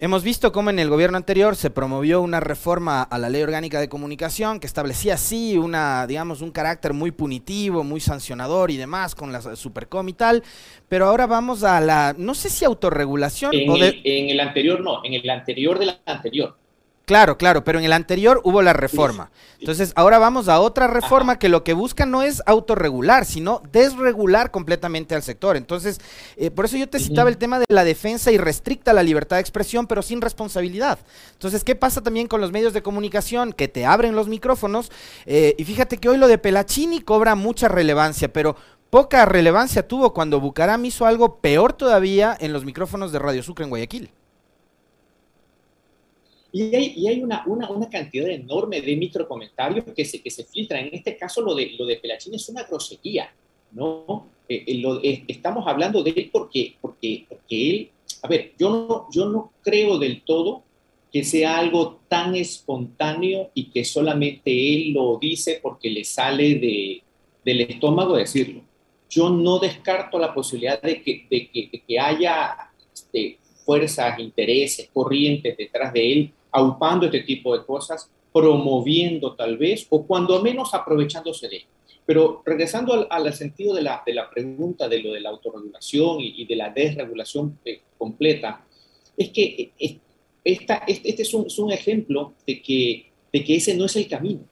Hemos 0.00 0.24
visto 0.24 0.50
cómo 0.50 0.70
en 0.70 0.78
el 0.78 0.88
gobierno 0.88 1.16
anterior 1.16 1.56
se 1.56 1.70
promovió 1.70 2.20
una 2.20 2.40
reforma 2.40 3.02
a 3.02 3.16
la 3.16 3.30
ley 3.30 3.42
orgánica 3.42 3.80
de 3.80 3.88
comunicación 3.88 4.60
que 4.60 4.66
establecía 4.66 5.14
así 5.14 5.56
una, 5.56 6.06
digamos, 6.06 6.42
un 6.42 6.50
carácter 6.50 6.92
muy 6.92 7.12
punitivo, 7.12 7.84
muy 7.84 8.00
sancionador 8.00 8.70
y 8.70 8.76
demás 8.76 9.14
con 9.14 9.30
la 9.30 9.40
Supercom 9.40 10.08
y 10.08 10.14
tal, 10.14 10.42
pero 10.88 11.06
ahora 11.06 11.26
vamos 11.26 11.62
a 11.64 11.80
la, 11.80 12.14
no 12.18 12.34
sé 12.34 12.50
si 12.50 12.64
autorregulación. 12.64 13.54
En, 13.54 13.70
el, 13.70 14.00
en 14.04 14.30
el 14.30 14.40
anterior 14.40 14.80
no, 14.80 15.04
en 15.04 15.14
el 15.14 15.30
anterior 15.30 15.78
de 15.78 15.86
la 15.86 16.00
anterior. 16.06 16.56
Claro, 17.04 17.36
claro, 17.36 17.64
pero 17.64 17.78
en 17.78 17.84
el 17.84 17.92
anterior 17.92 18.40
hubo 18.44 18.62
la 18.62 18.72
reforma. 18.72 19.30
Entonces, 19.60 19.92
ahora 19.94 20.18
vamos 20.18 20.48
a 20.48 20.58
otra 20.60 20.86
reforma 20.86 21.38
que 21.38 21.50
lo 21.50 21.62
que 21.62 21.74
busca 21.74 22.06
no 22.06 22.22
es 22.22 22.42
autorregular, 22.46 23.26
sino 23.26 23.62
desregular 23.72 24.50
completamente 24.50 25.14
al 25.14 25.22
sector. 25.22 25.58
Entonces, 25.58 26.00
eh, 26.36 26.50
por 26.50 26.64
eso 26.64 26.78
yo 26.78 26.88
te 26.88 26.98
citaba 26.98 27.28
el 27.28 27.36
tema 27.36 27.58
de 27.58 27.66
la 27.68 27.84
defensa 27.84 28.32
y 28.32 28.38
restricta 28.38 28.94
la 28.94 29.02
libertad 29.02 29.36
de 29.36 29.40
expresión, 29.40 29.86
pero 29.86 30.00
sin 30.00 30.22
responsabilidad. 30.22 30.98
Entonces, 31.32 31.62
¿qué 31.62 31.74
pasa 31.74 32.00
también 32.00 32.26
con 32.26 32.40
los 32.40 32.52
medios 32.52 32.72
de 32.72 32.82
comunicación 32.82 33.52
que 33.52 33.68
te 33.68 33.84
abren 33.84 34.14
los 34.14 34.28
micrófonos? 34.28 34.90
Eh, 35.26 35.54
y 35.58 35.64
fíjate 35.64 35.98
que 35.98 36.08
hoy 36.08 36.16
lo 36.16 36.26
de 36.26 36.38
Pelachini 36.38 37.02
cobra 37.02 37.34
mucha 37.34 37.68
relevancia, 37.68 38.32
pero 38.32 38.56
poca 38.88 39.26
relevancia 39.26 39.86
tuvo 39.86 40.14
cuando 40.14 40.40
Bucaram 40.40 40.82
hizo 40.86 41.04
algo 41.04 41.36
peor 41.40 41.74
todavía 41.74 42.34
en 42.40 42.54
los 42.54 42.64
micrófonos 42.64 43.12
de 43.12 43.18
Radio 43.18 43.42
Sucre 43.42 43.64
en 43.64 43.70
Guayaquil. 43.70 44.10
Y 46.54 46.72
hay, 46.72 46.92
y 46.96 47.08
hay 47.08 47.20
una, 47.20 47.42
una, 47.46 47.68
una, 47.68 47.90
cantidad 47.90 48.28
enorme 48.28 48.80
de 48.80 48.94
microcomentarios 48.94 49.86
que 49.86 50.04
se, 50.04 50.22
que 50.22 50.30
se 50.30 50.44
filtran. 50.44 50.86
En 50.86 50.94
este 50.94 51.16
caso, 51.16 51.40
lo 51.40 51.52
de, 51.52 51.70
lo 51.76 51.84
de 51.84 51.96
Pelachín 51.96 52.32
es 52.32 52.48
una 52.48 52.62
grosería, 52.62 53.34
¿no? 53.72 54.28
Eh, 54.48 54.62
eh, 54.64 54.78
lo, 54.78 55.02
eh, 55.02 55.24
estamos 55.26 55.66
hablando 55.66 56.00
de 56.04 56.10
él 56.10 56.30
porque, 56.32 56.76
porque, 56.80 57.26
porque 57.28 57.70
él, 57.70 57.90
a 58.22 58.28
ver, 58.28 58.52
yo 58.56 58.70
no, 58.70 59.08
yo 59.10 59.28
no 59.28 59.52
creo 59.62 59.98
del 59.98 60.22
todo 60.22 60.62
que 61.12 61.24
sea 61.24 61.58
algo 61.58 61.98
tan 62.06 62.36
espontáneo 62.36 63.50
y 63.52 63.70
que 63.70 63.84
solamente 63.84 64.74
él 64.74 64.92
lo 64.92 65.18
dice 65.20 65.58
porque 65.60 65.90
le 65.90 66.04
sale 66.04 66.54
de, 66.54 67.02
del 67.44 67.62
estómago 67.62 68.16
decirlo. 68.16 68.60
Yo 69.10 69.28
no 69.28 69.58
descarto 69.58 70.20
la 70.20 70.32
posibilidad 70.32 70.80
de 70.80 71.02
que, 71.02 71.26
de 71.28 71.50
que, 71.50 71.68
de 71.72 71.80
que 71.80 71.98
haya 71.98 72.70
este, 72.94 73.38
fuerzas, 73.64 74.20
intereses, 74.20 74.88
corrientes 74.92 75.56
detrás 75.56 75.92
de 75.92 76.12
él 76.12 76.32
aupando 76.54 77.06
este 77.06 77.20
tipo 77.20 77.56
de 77.56 77.64
cosas, 77.64 78.08
promoviendo 78.32 79.34
tal 79.34 79.58
vez, 79.58 79.86
o 79.90 80.06
cuando 80.06 80.40
menos 80.40 80.72
aprovechándose 80.72 81.48
de 81.48 81.62
Pero 82.06 82.42
regresando 82.44 83.06
al, 83.10 83.32
sentido 83.34 83.74
de 83.74 83.82
la, 83.82 84.02
de 84.06 84.14
la, 84.14 84.30
pregunta 84.30 84.88
de 84.88 85.00
lo 85.02 85.12
de 85.12 85.20
la 85.20 85.30
autorregulación 85.30 86.18
y, 86.20 86.44
de 86.46 86.56
la 86.56 86.70
desregulación 86.70 87.58
eh, 87.64 87.80
completa, 87.98 88.64
es 89.16 89.30
que 89.30 89.72
eh, 89.78 89.98
esta, 90.44 90.84
este, 90.86 91.10
este 91.10 91.22
es, 91.22 91.34
un, 91.34 91.46
es, 91.46 91.58
un, 91.58 91.72
ejemplo 91.72 92.34
de 92.46 92.62
que, 92.62 93.10
de 93.32 93.44
que 93.44 93.56
ese 93.56 93.76
no 93.76 93.86
es 93.86 93.96
el 93.96 94.08
camino. 94.08 94.44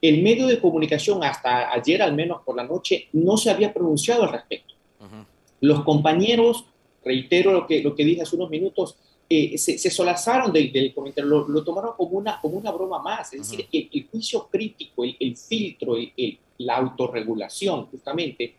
El 0.00 0.22
medio 0.22 0.46
de 0.46 0.60
comunicación 0.60 1.22
hasta 1.24 1.72
ayer, 1.72 2.00
al 2.02 2.14
menos 2.14 2.42
por 2.44 2.56
la 2.56 2.64
noche, 2.64 3.08
no 3.12 3.36
se 3.36 3.50
había 3.50 3.74
pronunciado 3.74 4.22
al 4.22 4.32
respecto. 4.32 4.74
Los 5.60 5.82
compañeros, 5.82 6.64
reitero 7.04 7.52
lo 7.52 7.66
que, 7.66 7.82
lo 7.82 7.94
que 7.94 8.04
dije 8.04 8.22
hace 8.22 8.36
unos 8.36 8.50
minutos, 8.50 8.96
eh, 9.32 9.56
se, 9.58 9.78
solazaron 9.90 10.52
del, 10.52 10.92
comentario, 10.92 11.46
lo, 11.46 11.62
tomaron 11.62 11.92
como 11.96 12.18
una, 12.18 12.40
como 12.40 12.58
una 12.58 12.72
broma 12.72 12.98
más. 12.98 13.32
Es 13.32 13.48
decir, 13.48 13.64
el, 13.72 14.08
juicio 14.10 14.48
crítico, 14.50 15.04
el, 15.04 15.36
filtro, 15.36 15.94
la 16.58 16.76
autorregulación, 16.76 17.86
justamente, 17.86 18.54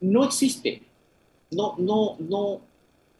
no 0.00 0.24
existe. 0.24 0.82
No, 1.52 1.76
no, 1.78 2.16
no, 2.18 2.60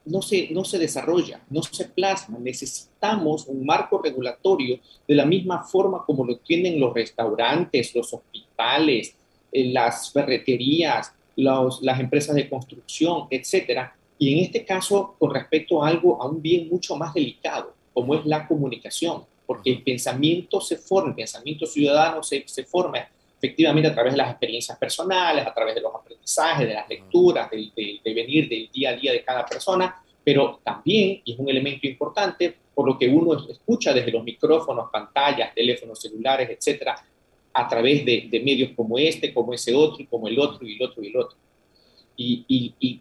no 0.07 0.21
se, 0.21 0.49
no 0.51 0.65
se 0.65 0.81
desarrolla, 0.81 1.41
no 1.49 1.63
se 1.63 1.85
plasma. 1.85 2.39
Necesitamos 2.41 3.47
un 3.47 3.65
marco 3.65 4.03
regulatorio 4.03 4.81
de 5.07 5.15
la 5.15 5.25
misma 5.25 5.63
forma 5.63 6.05
como 6.05 6.25
lo 6.25 6.39
tienen 6.39 6.81
los 6.81 6.93
restaurantes, 6.93 7.95
los 7.95 8.13
hospitales, 8.13 9.15
eh, 9.53 9.71
las 9.73 10.11
ferreterías, 10.13 11.13
las 11.37 12.01
empresas 12.01 12.35
de 12.35 12.49
construcción, 12.49 13.29
etcétera, 13.31 13.95
y 14.19 14.33
en 14.33 14.45
este 14.45 14.65
caso, 14.65 15.15
con 15.19 15.35
respecto 15.35 15.83
a 15.83 15.89
algo, 15.89 16.21
a 16.21 16.27
un 16.27 16.41
bien 16.41 16.69
mucho 16.69 16.97
más 16.97 17.13
delicado, 17.15 17.75
como 17.93 18.15
es 18.15 18.25
la 18.27 18.47
comunicación, 18.47 19.25
porque 19.47 19.71
el 19.71 19.83
pensamiento 19.83 20.61
se 20.61 20.77
forma, 20.77 21.11
el 21.11 21.17
pensamiento 21.17 21.67
ciudadano 21.67 22.23
se, 22.23 22.45
se 22.47 22.65
forma 22.65 23.09
efectivamente 23.39 23.89
a 23.89 23.95
través 23.95 24.15
de 24.15 24.19
las 24.19 24.31
experiencias 24.31 24.77
personales, 24.79 25.47
a 25.47 25.55
través 25.55 25.75
de 25.75 25.81
los 25.81 25.95
aprendizajes, 25.95 26.67
de 26.67 26.75
las 26.75 26.89
lecturas, 26.89 27.51
del, 27.51 27.73
de 27.75 28.15
venir 28.15 28.49
del 28.49 28.71
día 28.73 28.91
a 28.91 28.97
día 28.97 29.13
de 29.13 29.23
cada 29.23 29.45
persona, 29.45 30.03
pero 30.25 30.61
también, 30.65 31.21
y 31.25 31.33
es 31.35 31.39
un 31.39 31.49
elemento 31.49 31.87
importante, 31.87 32.57
por 32.75 32.87
lo 32.87 32.99
que 32.99 33.09
uno 33.09 33.49
escucha 33.49 33.93
desde 33.93 34.11
los 34.11 34.25
micrófonos, 34.25 34.91
pantallas, 34.91 35.55
teléfonos 35.55 36.01
celulares, 36.01 36.51
etcétera, 36.51 36.97
a 37.53 37.69
través 37.69 38.05
de, 38.05 38.29
medios 38.45 38.71
como 38.75 38.99
este, 38.99 39.33
como 39.33 39.55
ese 39.55 39.75
otro, 39.75 40.03
y 40.03 40.07
como 40.07 40.29
el 40.29 40.39
otro, 40.39 40.67
y 40.67 40.77
el 40.77 40.83
otro, 40.83 41.03
y 41.03 41.09
el 41.09 41.17
otro. 41.17 41.39
Y, 42.17 42.75
y, 42.81 43.01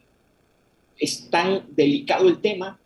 es 0.97 1.29
tan 1.29 1.65
delicado 1.75 2.27
el 2.27 2.39
tema 2.39 2.79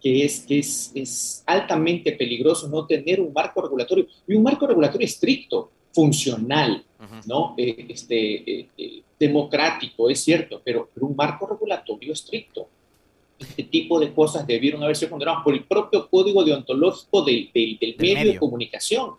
que, 0.00 0.24
es, 0.24 0.40
que 0.40 0.58
es, 0.60 0.92
es, 0.94 1.42
altamente 1.46 2.12
peligroso 2.12 2.68
no 2.68 2.86
tener 2.86 3.20
un 3.20 3.32
marco 3.32 3.62
regulatorio, 3.62 4.06
y 4.26 4.34
un 4.34 4.42
marco 4.42 4.66
regulatorio 4.66 5.06
estricto, 5.06 5.70
funcional, 5.92 6.84
¿no? 7.26 7.54
Eh, 7.56 7.86
este, 7.88 8.60
eh, 8.60 8.68
eh, 8.76 9.02
democrático, 9.18 10.08
es 10.08 10.20
cierto, 10.20 10.60
pero, 10.64 10.88
pero 10.94 11.06
un 11.06 11.16
marco 11.16 11.46
regulatorio 11.46 12.12
estricto. 12.12 12.68
Este 13.38 13.64
tipo 13.64 13.98
de 13.98 14.12
cosas 14.12 14.46
debieron 14.46 14.82
haber 14.82 14.96
sido 14.96 15.10
condenadas 15.10 15.42
por 15.42 15.54
el 15.54 15.64
propio 15.64 16.08
código 16.08 16.44
deontológico 16.44 17.22
del, 17.22 17.50
del, 17.52 17.96
medio, 17.98 18.32
de 18.32 18.38
comunicación, 18.38 19.14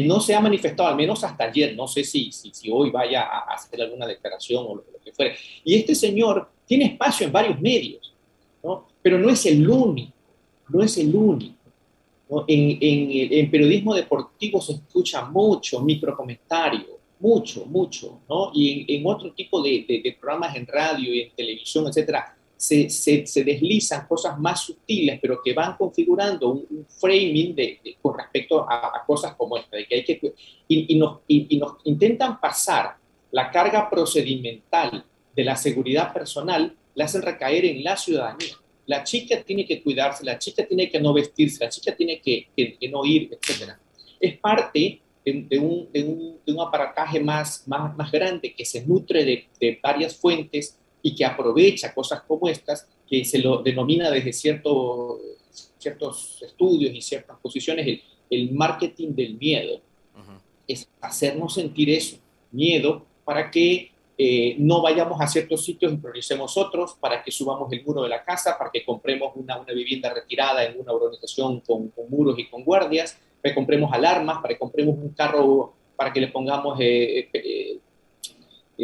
no 0.00 0.20
se 0.20 0.34
ha 0.34 0.40
manifestado, 0.40 0.88
al 0.88 0.96
menos 0.96 1.22
hasta 1.24 1.44
ayer, 1.44 1.74
no 1.76 1.86
sé 1.86 2.04
si, 2.04 2.30
si, 2.32 2.70
hoy 2.70 2.90
vaya 2.90 3.22
a 3.22 3.54
hacer 3.54 3.80
alguna 3.80 4.06
declaración 4.06 4.64
o 4.66 4.74
lo, 4.76 4.84
que 5.04 5.12
fuera. 5.12 5.34
Y 5.64 5.74
este 5.74 5.94
señor 5.94 6.48
tiene 6.66 6.86
espacio 6.86 7.26
en 7.26 7.32
varios 7.32 7.60
medios, 7.60 8.14
¿no? 8.62 8.88
pero 9.02 9.18
no 9.18 9.28
es 9.30 9.44
el 9.46 9.68
único, 9.68 10.12
no 10.68 10.82
es 10.82 10.96
el 10.98 11.14
único. 11.14 11.54
En, 12.48 12.78
en, 12.80 13.32
en, 13.32 13.50
periodismo 13.50 13.94
deportivo 13.94 14.58
se 14.60 14.72
escucha 14.72 15.22
mucho 15.26 15.82
microcomentario, 15.82 16.98
mucho, 17.20 17.66
mucho, 17.66 18.20
¿no? 18.26 18.50
Y 18.54 18.94
en, 18.94 19.00
en 19.00 19.06
otro 19.06 19.32
tipo 19.32 19.62
de, 19.62 19.84
de, 19.86 20.00
de, 20.02 20.16
programas 20.18 20.56
en 20.56 20.66
radio 20.66 21.12
y 21.12 21.20
en 21.20 21.30
televisión, 21.36 21.86
etcétera, 21.88 22.34
se, 22.62 23.42
deslizan 23.44 24.06
cosas 24.06 24.38
más 24.38 24.60
sutiles, 24.60 25.18
pero 25.20 25.40
que 25.42 25.52
van 25.52 25.76
configurando 25.76 26.50
un, 26.50 26.86
framing 27.00 27.56
de, 27.56 27.80
con 28.00 28.16
respecto 28.16 28.64
a, 28.68 29.02
cosas 29.04 29.34
como 29.34 29.56
esta, 29.56 29.76
de 29.76 29.86
que 29.86 29.94
hay 29.96 30.04
que, 30.04 30.34
y, 30.68 30.96
nos, 30.96 31.18
intentan 31.84 32.40
pasar 32.40 32.96
la 33.32 33.50
carga 33.50 33.90
procedimental 33.90 35.04
de 35.34 35.44
la 35.44 35.56
seguridad 35.56 36.12
personal, 36.12 36.76
la 36.94 37.06
hacen 37.06 37.22
recaer 37.22 37.64
en 37.64 37.82
la 37.82 37.96
ciudadanía. 37.96 38.54
La 38.86 39.02
chica 39.02 39.42
tiene 39.42 39.66
que 39.66 39.82
cuidarse, 39.82 40.24
la 40.24 40.38
chica 40.38 40.64
tiene 40.64 40.88
que 40.88 41.00
no 41.00 41.12
vestirse, 41.12 41.64
la 41.64 41.70
chica 41.70 41.96
tiene 41.96 42.20
que, 42.20 42.46
no 42.90 43.04
ir, 43.04 43.28
etc. 43.32 43.72
Es 44.20 44.38
parte 44.38 45.00
de, 45.24 45.58
un, 45.58 45.90
de, 45.92 46.04
un, 46.04 46.40
un, 46.46 46.60
aparataje 46.60 47.18
más, 47.18 47.64
grande 48.12 48.54
que 48.54 48.64
se 48.64 48.86
nutre 48.86 49.48
de 49.58 49.80
varias 49.82 50.16
fuentes 50.16 50.78
y 51.02 51.14
que 51.14 51.24
aprovecha 51.24 51.92
cosas 51.92 52.22
como 52.22 52.48
estas, 52.48 52.88
que 53.08 53.24
se 53.24 53.38
lo 53.38 53.62
denomina 53.62 54.10
desde 54.10 54.32
cierto, 54.32 55.20
ciertos 55.78 56.42
estudios 56.42 56.94
y 56.94 57.00
ciertas 57.00 57.38
posiciones 57.40 57.86
el, 57.86 58.02
el 58.30 58.52
marketing 58.52 59.14
del 59.14 59.34
miedo. 59.34 59.80
Es 60.66 60.88
hacernos 61.00 61.54
sentir 61.54 61.90
eso, 61.90 62.16
miedo, 62.52 63.04
para 63.24 63.50
que 63.50 63.92
eh, 64.16 64.54
no 64.58 64.82
vayamos 64.82 65.20
a 65.20 65.26
ciertos 65.26 65.64
sitios 65.64 65.92
y 65.92 65.96
prioricemos 65.96 66.56
otros, 66.56 66.94
para 67.00 67.22
que 67.22 67.32
subamos 67.32 67.72
el 67.72 67.84
muro 67.84 68.02
de 68.02 68.08
la 68.08 68.22
casa, 68.22 68.56
para 68.56 68.70
que 68.70 68.84
compremos 68.84 69.32
una, 69.34 69.58
una 69.58 69.72
vivienda 69.72 70.12
retirada 70.12 70.64
en 70.64 70.78
una 70.78 70.92
urbanización 70.92 71.60
con, 71.60 71.88
con, 71.88 72.08
muros 72.08 72.38
y 72.38 72.46
con 72.48 72.62
guardias, 72.62 73.18
para 73.42 73.52
que 73.52 73.54
compremos 73.54 73.92
alarmas, 73.92 74.36
para 74.40 74.54
que 74.54 74.58
compremos 74.58 74.96
un 74.96 75.10
carro, 75.10 75.74
para 75.96 76.12
que 76.12 76.20
le 76.20 76.28
pongamos 76.28 76.78
eh, 76.78 77.28
eh, 77.32 77.78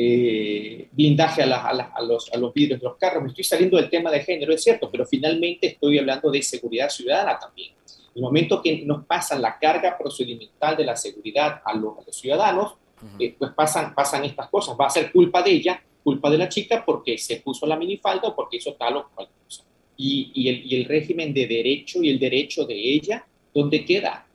eh, 0.00 0.88
blindaje 0.92 1.42
a, 1.42 2.02
los, 2.02 2.32
a 2.32 2.38
los 2.38 2.54
vidrios 2.54 2.78
de 2.78 2.84
los 2.84 2.96
carros. 2.96 3.20
Me 3.20 3.30
estoy 3.30 3.42
saliendo 3.42 3.76
del 3.76 3.90
tema 3.90 4.12
de 4.12 4.20
género, 4.20 4.54
es 4.54 4.62
cierto, 4.62 4.88
pero 4.88 5.04
finalmente 5.04 5.66
estoy 5.66 5.98
hablando 5.98 6.30
de 6.30 6.40
seguridad 6.40 6.88
ciudadana 6.88 7.36
también. 7.36 7.72
En 7.84 8.12
el 8.14 8.22
momento 8.22 8.62
que 8.62 8.84
nos 8.84 9.04
pasan 9.06 9.42
la 9.42 9.58
carga 9.58 9.98
procedimental 9.98 10.76
de 10.76 10.84
la 10.84 10.94
seguridad 10.94 11.60
a 11.64 11.74
los, 11.74 11.94
ciudadanos, 12.12 12.74
eh, 13.18 13.34
pues 13.36 13.50
pasan, 13.56 13.92
pasan 13.92 14.24
estas 14.24 14.48
cosas. 14.48 14.76
Va 14.80 14.86
a 14.86 14.90
ser 14.90 15.10
culpa 15.10 15.42
de 15.42 15.50
ella, 15.50 15.82
culpa 16.04 16.30
de 16.30 16.38
la 16.38 16.48
chica 16.48 16.84
porque 16.86 17.18
se 17.18 17.40
puso 17.40 17.66
la 17.66 17.74
minifalda 17.74 18.28
o 18.28 18.36
porque 18.36 18.58
hizo 18.58 18.74
tal 18.74 18.98
o 18.98 19.08
cual 19.12 19.28
cosa. 19.44 19.64
Y, 19.96 20.30
y, 20.32 20.48
el, 20.48 20.64
y 20.64 20.76
el 20.76 20.84
régimen 20.84 21.34
de 21.34 21.48
derecho 21.48 22.04
y 22.04 22.10
el 22.10 22.20
derecho 22.20 22.64
de 22.64 22.76
ella, 22.76 23.26
¿dónde 23.52 23.84
queda? 23.84 24.27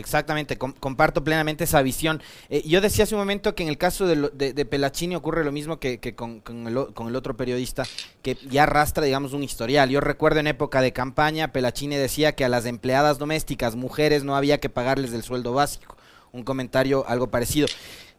Exactamente, 0.00 0.58
comparto 0.58 1.22
plenamente 1.22 1.64
esa 1.64 1.82
visión. 1.82 2.22
Eh, 2.48 2.62
yo 2.66 2.80
decía 2.80 3.04
hace 3.04 3.14
un 3.14 3.20
momento 3.20 3.54
que 3.54 3.62
en 3.62 3.68
el 3.68 3.78
caso 3.78 4.06
de, 4.06 4.52
de, 4.52 4.64
Pelachini 4.64 5.14
ocurre 5.14 5.44
lo 5.44 5.52
mismo 5.52 5.78
que, 5.78 5.98
con, 6.14 6.42
el, 6.66 6.76
otro 7.16 7.36
periodista, 7.36 7.84
que 8.22 8.36
ya 8.48 8.64
arrastra, 8.64 9.04
digamos, 9.04 9.32
un 9.32 9.44
historial. 9.44 9.90
Yo 9.90 10.00
recuerdo 10.00 10.40
en 10.40 10.46
época 10.46 10.80
de 10.80 10.92
campaña, 10.92 11.52
Pelachini 11.52 11.96
decía 11.96 12.34
que 12.34 12.44
a 12.44 12.48
las 12.48 12.66
empleadas 12.66 13.18
domésticas, 13.18 13.76
mujeres, 13.76 14.24
no 14.24 14.34
había 14.34 14.58
que 14.58 14.68
pagarles 14.68 15.12
del 15.12 15.22
sueldo 15.22 15.52
básico. 15.52 15.96
Un 16.32 16.42
comentario 16.42 17.04
algo 17.06 17.30
parecido. 17.30 17.68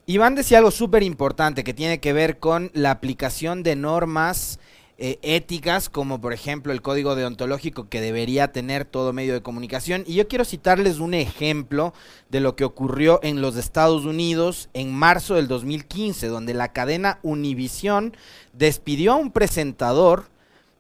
Iván 0.06 0.36
decía 0.36 0.58
algo 0.58 0.72
súper 0.72 1.04
importante 1.04 1.64
que 1.64 1.74
tiene 1.74 2.00
que 2.00 2.14
ver 2.14 2.40
con 2.40 2.72
la 2.74 2.92
aplicación 2.92 3.64
de 3.64 3.76
normas 3.76 4.60
eh, 4.98 5.20
éticas, 5.22 5.90
como 5.90 6.22
por 6.22 6.34
ejemplo 6.34 6.72
el 6.74 6.82
código 6.82 7.16
deontológico 7.16 7.90
que 7.90 8.02
debería 8.02 8.52
tener 8.52 8.86
todo 8.86 9.14
medio 9.14 9.34
de 9.34 9.42
comunicación. 9.42 10.04
Y 10.06 10.16
yo 10.16 10.28
quiero 10.28 10.46
citarles 10.46 11.00
un 11.00 11.14
ejemplo 11.14 11.94
de 12.30 12.40
lo 12.40 12.56
que 12.56 12.66
ocurrió 12.66 13.20
en 13.24 13.42
los 13.42 13.56
Estados 13.56 14.06
Unidos 14.06 14.70
en 14.74 14.94
marzo 14.94 15.36
del 15.36 15.48
2015, 15.48 16.28
donde 16.28 16.54
la 16.54 16.72
cadena 16.72 17.20
Univision 17.24 18.16
despidió 18.54 19.14
a 19.14 19.16
un 19.16 19.32
presentador 19.32 20.30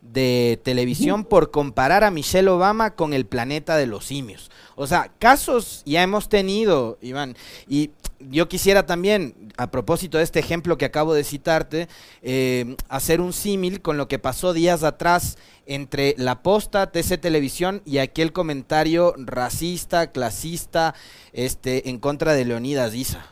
de 0.01 0.59
televisión 0.63 1.23
por 1.23 1.51
comparar 1.51 2.03
a 2.03 2.11
Michelle 2.11 2.49
Obama 2.49 2.95
con 2.95 3.13
el 3.13 3.25
planeta 3.25 3.77
de 3.77 3.85
los 3.85 4.05
simios. 4.05 4.49
O 4.75 4.87
sea, 4.87 5.11
casos 5.19 5.83
ya 5.85 6.01
hemos 6.01 6.27
tenido, 6.27 6.97
Iván, 7.01 7.35
y 7.67 7.91
yo 8.29 8.47
quisiera 8.47 8.85
también, 8.85 9.51
a 9.57 9.71
propósito 9.71 10.17
de 10.17 10.23
este 10.23 10.39
ejemplo 10.39 10.77
que 10.77 10.85
acabo 10.85 11.13
de 11.13 11.23
citarte, 11.23 11.87
eh, 12.21 12.75
hacer 12.89 13.21
un 13.21 13.33
símil 13.33 13.81
con 13.81 13.97
lo 13.97 14.07
que 14.07 14.19
pasó 14.19 14.53
días 14.53 14.83
atrás 14.83 15.37
entre 15.65 16.15
la 16.17 16.43
posta, 16.43 16.91
TC 16.91 17.17
Televisión 17.17 17.81
y 17.85 17.99
aquel 17.99 18.33
comentario 18.33 19.13
racista, 19.17 20.11
clasista, 20.11 20.95
este, 21.33 21.89
en 21.89 21.99
contra 21.99 22.33
de 22.33 22.45
Leonidas 22.45 22.93
Isa. 22.93 23.25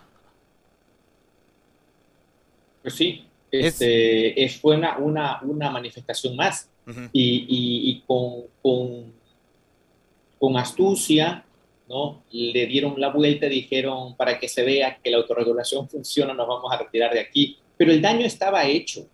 Pues 2.81 2.93
sí, 2.95 3.25
este, 3.51 4.43
es, 4.43 4.59
fue 4.59 4.77
una, 4.77 4.97
una, 5.41 5.69
manifestación 5.69 6.35
más 6.35 6.69
y, 7.11 8.01
con, 8.07 8.43
con, 8.61 9.13
con 10.39 10.57
astucia, 10.57 11.45
¿no? 11.89 12.23
Le 12.31 12.67
dieron 12.67 12.93
la 12.97 13.09
vuelta 13.09 13.47
y 13.47 13.49
dijeron, 13.49 14.15
para 14.15 14.39
que 14.39 14.47
se 14.47 14.63
vea 14.63 14.99
que 15.03 15.09
la 15.09 15.17
autorregulación 15.17 15.89
funciona, 15.89 16.33
nos 16.33 16.47
vamos 16.47 16.71
a 16.71 16.77
retirar 16.77 17.11
de 17.11 17.19
aquí. 17.19 17.57
Pero 17.75 17.91
el 17.91 18.01
daño 18.01 18.25
estaba 18.25 18.65
hecho. 18.65 19.07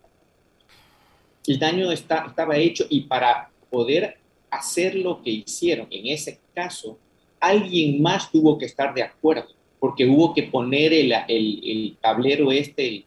El 1.46 1.58
daño 1.58 1.90
está, 1.90 2.26
estaba 2.28 2.56
hecho 2.56 2.84
y 2.90 3.02
para 3.02 3.50
poder 3.70 4.18
hacer 4.50 4.94
lo 4.94 5.22
que 5.22 5.30
hicieron 5.30 5.86
en 5.90 6.06
ese 6.08 6.40
caso, 6.54 6.98
alguien 7.40 8.02
más 8.02 8.30
tuvo 8.30 8.58
que 8.58 8.66
estar 8.66 8.92
de 8.94 9.02
acuerdo, 9.02 9.48
porque 9.78 10.06
hubo 10.06 10.34
que 10.34 10.44
poner 10.44 10.92
el, 10.92 11.12
el, 11.28 11.96
tablero 12.00 12.50
este, 12.52 13.04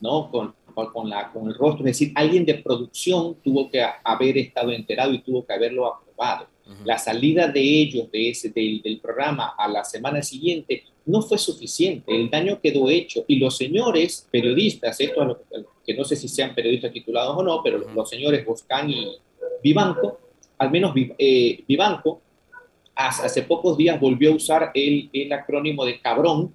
¿no? 0.00 0.30
Con, 0.30 0.54
con, 0.92 1.08
la, 1.08 1.32
con 1.32 1.48
el 1.48 1.54
rostro, 1.54 1.86
es 1.86 1.98
decir, 1.98 2.12
alguien 2.14 2.44
de 2.44 2.54
producción 2.54 3.36
tuvo 3.42 3.70
que 3.70 3.82
haber 4.04 4.36
estado 4.36 4.72
enterado 4.72 5.14
y 5.14 5.20
tuvo 5.20 5.46
que 5.46 5.52
haberlo 5.54 5.86
aprobado. 5.86 6.48
La 6.84 6.98
salida 6.98 7.46
de 7.46 7.60
ellos 7.60 8.10
de 8.10 8.30
ese, 8.30 8.50
del, 8.50 8.82
del, 8.82 8.98
programa 8.98 9.54
a 9.56 9.68
la 9.68 9.84
semana 9.84 10.20
siguiente 10.20 10.82
no 11.04 11.22
fue 11.22 11.38
suficiente, 11.38 12.14
el 12.14 12.28
daño 12.28 12.60
quedó 12.60 12.90
hecho 12.90 13.24
y 13.28 13.38
los 13.38 13.56
señores 13.56 14.26
periodistas, 14.32 15.00
esto 15.00 15.44
que 15.86 15.94
no 15.94 16.04
sé 16.04 16.16
si 16.16 16.26
sean 16.26 16.54
periodistas 16.54 16.92
titulados 16.92 17.36
o 17.36 17.42
no, 17.44 17.62
pero 17.62 17.78
los 17.78 18.10
señores 18.10 18.44
Boscán 18.44 18.90
y 18.90 19.16
Vivanco, 19.62 20.18
al 20.58 20.70
menos 20.72 20.92
eh, 21.18 21.62
Vivanco, 21.68 22.20
hace 22.96 23.42
pocos 23.42 23.76
días 23.76 24.00
volvió 24.00 24.32
a 24.32 24.36
usar 24.36 24.72
el, 24.74 25.08
el 25.12 25.32
acrónimo 25.32 25.84
de 25.84 26.00
cabrón 26.00 26.52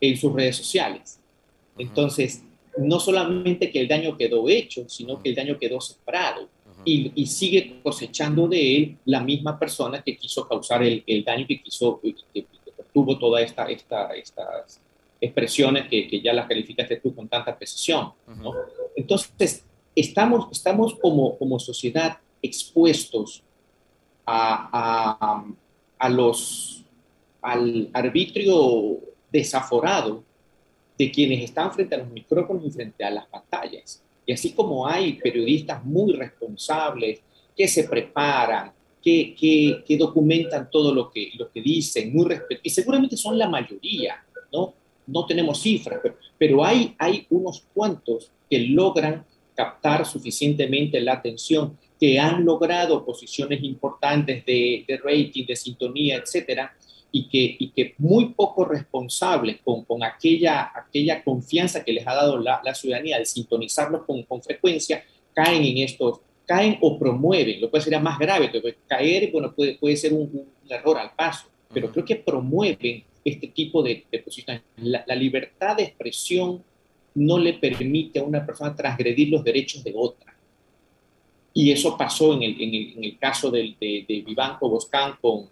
en 0.00 0.16
sus 0.18 0.32
redes 0.34 0.56
sociales. 0.56 1.20
Entonces, 1.78 2.44
no 2.76 3.00
solamente 3.00 3.70
que 3.70 3.80
el 3.80 3.88
daño 3.88 4.16
quedó 4.16 4.48
hecho, 4.48 4.88
sino 4.88 5.22
que 5.22 5.30
el 5.30 5.34
daño 5.34 5.58
quedó 5.58 5.80
separado 5.80 6.48
y, 6.84 7.26
sigue 7.26 7.80
cosechando 7.82 8.46
de 8.48 8.76
él 8.76 8.98
la 9.06 9.20
misma 9.20 9.58
persona 9.58 10.02
que 10.02 10.16
quiso 10.16 10.46
causar 10.46 10.82
el, 10.82 11.24
daño, 11.24 11.46
que 11.46 11.62
quiso, 11.62 12.00
que, 12.00 12.46
tuvo 12.92 13.18
todas 13.18 13.42
esta, 13.42 13.64
esta, 13.64 14.14
estas 14.14 14.80
expresiones 15.20 15.88
que, 15.88 16.06
que, 16.06 16.20
ya 16.20 16.32
las 16.32 16.46
calificaste 16.46 16.96
tú 16.96 17.14
con 17.14 17.28
tanta 17.28 17.56
precisión. 17.56 18.12
Entonces, 18.94 19.64
estamos, 19.96 20.48
estamos 20.52 20.94
como, 20.94 21.36
como 21.36 21.58
sociedad 21.58 22.18
expuestos 22.40 23.42
a, 24.26 24.68
a, 24.72 25.44
a 25.98 26.08
los, 26.08 26.84
al 27.42 27.90
arbitrio 27.92 29.00
desaforado 29.32 30.22
de 30.96 31.10
quienes 31.10 31.42
están 31.42 31.72
frente 31.72 31.96
a 31.96 31.98
los 31.98 32.08
micrófonos 32.08 32.64
y 32.64 32.70
frente 32.70 33.04
a 33.04 33.10
las 33.10 33.26
pantallas. 33.26 34.03
Y 34.26 34.32
así 34.32 34.52
como 34.52 34.86
hay 34.86 35.14
periodistas 35.14 35.84
muy 35.84 36.12
responsables 36.12 37.20
que 37.56 37.68
se 37.68 37.84
preparan, 37.84 38.72
que, 39.02 39.34
que, 39.86 39.96
documentan 39.98 40.70
todo 40.70 40.94
lo 40.94 41.10
que, 41.10 41.30
lo 41.38 41.50
que 41.50 41.60
dicen, 41.60 42.12
muy 42.14 42.26
y 42.62 42.70
seguramente 42.70 43.16
son 43.18 43.38
la 43.38 43.48
mayoría, 43.48 44.24
¿no? 44.50 44.72
No 45.06 45.26
tenemos 45.26 45.60
cifras, 45.60 46.00
pero, 46.38 46.64
hay, 46.64 46.94
hay 46.98 47.26
unos 47.28 47.66
cuantos 47.74 48.30
que 48.48 48.60
logran 48.60 49.26
captar 49.54 50.06
suficientemente 50.06 51.00
la 51.02 51.12
atención, 51.12 51.78
que 52.00 52.18
han 52.18 52.44
logrado 52.44 53.04
posiciones 53.04 53.62
importantes 53.62 54.44
de, 54.46 54.84
de 54.88 54.96
rating, 54.96 55.44
de 55.46 55.54
sintonía, 55.54 56.16
etcétera, 56.16 56.74
y 57.16 57.28
que, 57.28 57.56
y 57.60 57.70
que 57.70 57.94
muy 57.98 58.30
poco 58.30 58.64
responsables 58.64 59.60
con, 59.64 59.84
con 59.84 60.02
aquella, 60.02 60.72
aquella 60.74 61.22
confianza 61.22 61.84
que 61.84 61.92
les 61.92 62.04
ha 62.08 62.12
dado 62.12 62.38
la, 62.38 62.60
la 62.64 62.74
ciudadanía 62.74 63.20
de 63.20 63.24
sintonizarlos 63.24 64.02
con, 64.04 64.24
con 64.24 64.42
frecuencia, 64.42 65.04
caen 65.32 65.62
en 65.62 65.78
estos 65.78 66.18
caen 66.44 66.76
o 66.80 66.98
promueven, 66.98 67.60
lo 67.60 67.70
puede 67.70 67.84
ser 67.84 68.00
más 68.00 68.18
grave, 68.18 68.50
caer, 68.88 69.30
bueno, 69.30 69.54
puede, 69.54 69.76
puede 69.76 69.96
ser 69.96 70.12
un, 70.12 70.52
error 70.68 70.98
al 70.98 71.12
paso, 71.14 71.46
pero 71.72 71.92
creo 71.92 72.04
que 72.04 72.16
promueven 72.16 73.04
este 73.24 73.46
tipo 73.48 73.80
de, 73.80 74.04
de 74.10 74.18
posiciones. 74.18 74.62
La, 74.78 75.14
libertad 75.14 75.76
de 75.76 75.84
expresión 75.84 76.64
no 77.14 77.38
le 77.38 77.54
permite 77.54 78.18
a 78.18 78.24
una 78.24 78.44
persona 78.44 78.74
transgredir 78.74 79.28
los 79.28 79.44
derechos 79.44 79.84
de 79.84 79.92
otra. 79.94 80.36
Y 81.52 81.70
eso 81.70 81.96
pasó 81.96 82.34
en 82.34 82.42
el, 82.42 82.60
en 82.60 83.04
el, 83.04 83.18
caso 83.18 83.52
de, 83.52 83.76
de, 83.80 84.24
Vivanco 84.26 84.68
Boscán 84.68 85.14
con, 85.20 85.48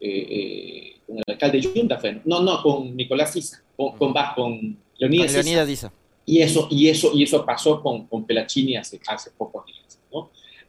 eh, 0.00 0.26
eh, 0.30 0.96
con 1.06 1.16
el 1.18 1.24
alcalde 1.26 1.60
Yunda, 1.60 2.00
no, 2.24 2.42
no, 2.42 2.62
con 2.62 2.96
Nicolás 2.96 3.34
Isa, 3.36 3.62
con, 3.76 3.96
con, 3.96 4.14
con 4.34 4.78
Leonidas, 4.98 5.68
Isa. 5.68 5.92
Y 6.24 6.42
eso, 6.42 6.68
y, 6.70 6.88
eso, 6.88 7.10
y 7.14 7.22
eso 7.22 7.44
pasó 7.44 7.82
con, 7.82 8.06
con 8.06 8.24
Pelachini 8.24 8.76
hace, 8.76 9.00
hace 9.06 9.30
pocos 9.30 9.64
días. 9.66 9.98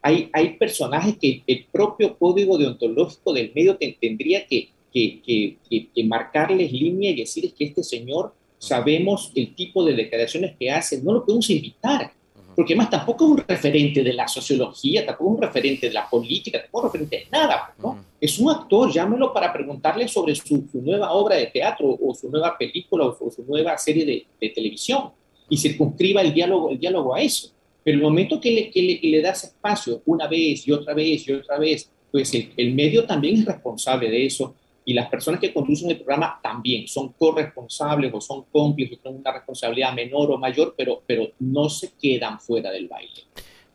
Hay, 0.01 0.29
hay 0.31 0.57
personajes 0.57 1.17
que 1.17 1.43
el 1.45 1.65
propio 1.69 2.17
código 2.17 2.57
deontológico 2.57 3.33
del 3.33 3.51
medio 3.53 3.77
tendría 3.99 4.47
que, 4.47 4.69
que, 4.93 5.57
que, 5.69 6.03
marcarles 6.05 6.71
línea 6.71 7.11
y 7.11 7.17
decir 7.17 7.53
que 7.53 7.65
este 7.65 7.83
señor 7.83 8.33
sabemos 8.57 9.31
el 9.35 9.53
tipo 9.55 9.83
de 9.83 9.93
declaraciones 9.93 10.55
que 10.57 10.71
hace, 10.71 11.01
no 11.01 11.13
lo 11.13 11.25
podemos 11.25 11.49
invitar, 11.49 12.13
porque 12.59 12.73
además 12.73 12.89
tampoco 12.89 13.23
es 13.23 13.31
un 13.31 13.37
referente 13.37 14.03
de 14.03 14.11
la 14.11 14.27
sociología, 14.27 15.05
tampoco 15.05 15.31
es 15.31 15.37
un 15.37 15.41
referente 15.43 15.87
de 15.87 15.93
la 15.93 16.09
política, 16.09 16.59
tampoco 16.59 16.79
es 16.79 16.83
un 16.83 16.91
referente 16.91 17.15
de 17.15 17.31
nada, 17.31 17.73
¿no? 17.81 18.03
Es 18.19 18.37
un 18.37 18.49
actor, 18.49 18.91
llámelo 18.91 19.31
para 19.31 19.53
preguntarle 19.53 20.09
sobre 20.09 20.35
su, 20.35 20.67
nueva 20.73 21.13
obra 21.13 21.37
de 21.37 21.45
teatro 21.45 21.97
o 22.01 22.13
su 22.13 22.29
nueva 22.29 22.57
película 22.57 23.05
o 23.05 23.31
su, 23.31 23.45
nueva 23.47 23.77
serie 23.77 24.05
de, 24.05 24.25
de, 24.41 24.49
televisión 24.49 25.11
y 25.47 25.55
circunscriba 25.55 26.19
el 26.19 26.33
diálogo, 26.33 26.71
el 26.71 26.77
diálogo 26.77 27.15
a 27.15 27.21
eso. 27.21 27.49
Pero 27.81 27.95
el 27.95 28.03
momento 28.03 28.41
que 28.41 28.51
le, 28.51 28.69
que 28.69 28.99
le, 29.03 29.21
das 29.21 29.45
espacio 29.45 30.01
una 30.05 30.27
vez 30.27 30.67
y 30.67 30.73
otra 30.73 30.93
vez 30.93 31.25
y 31.29 31.31
otra 31.31 31.57
vez, 31.57 31.89
pues 32.11 32.33
el, 32.33 32.73
medio 32.73 33.05
también 33.05 33.37
es 33.37 33.45
responsable 33.45 34.11
de 34.11 34.25
eso 34.25 34.53
y 34.89 34.93
las 34.95 35.07
personas 35.07 35.39
que 35.39 35.53
conducen 35.53 35.91
el 35.91 35.97
programa 35.97 36.39
también 36.41 36.87
son 36.87 37.13
corresponsables 37.13 38.11
o 38.11 38.19
son 38.19 38.45
cómplices, 38.51 38.97
con 38.97 39.17
una 39.17 39.31
responsabilidad 39.31 39.93
menor 39.93 40.31
o 40.31 40.37
mayor, 40.39 40.73
pero, 40.75 41.03
pero 41.05 41.27
no 41.37 41.69
se 41.69 41.91
quedan 41.91 42.39
fuera 42.39 42.71
del 42.71 42.87
baile. 42.87 43.21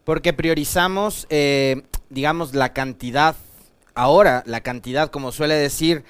Porque 0.03 0.33
priorizamos, 0.33 1.29
eh, 1.31 1.83
digamos, 2.11 2.53
la 2.53 2.73
cantidad, 2.73 3.37
ahora 3.95 4.43
la 4.45 4.63
cantidad, 4.63 5.09
como 5.09 5.31
suele 5.31 5.55
decir 5.55 6.03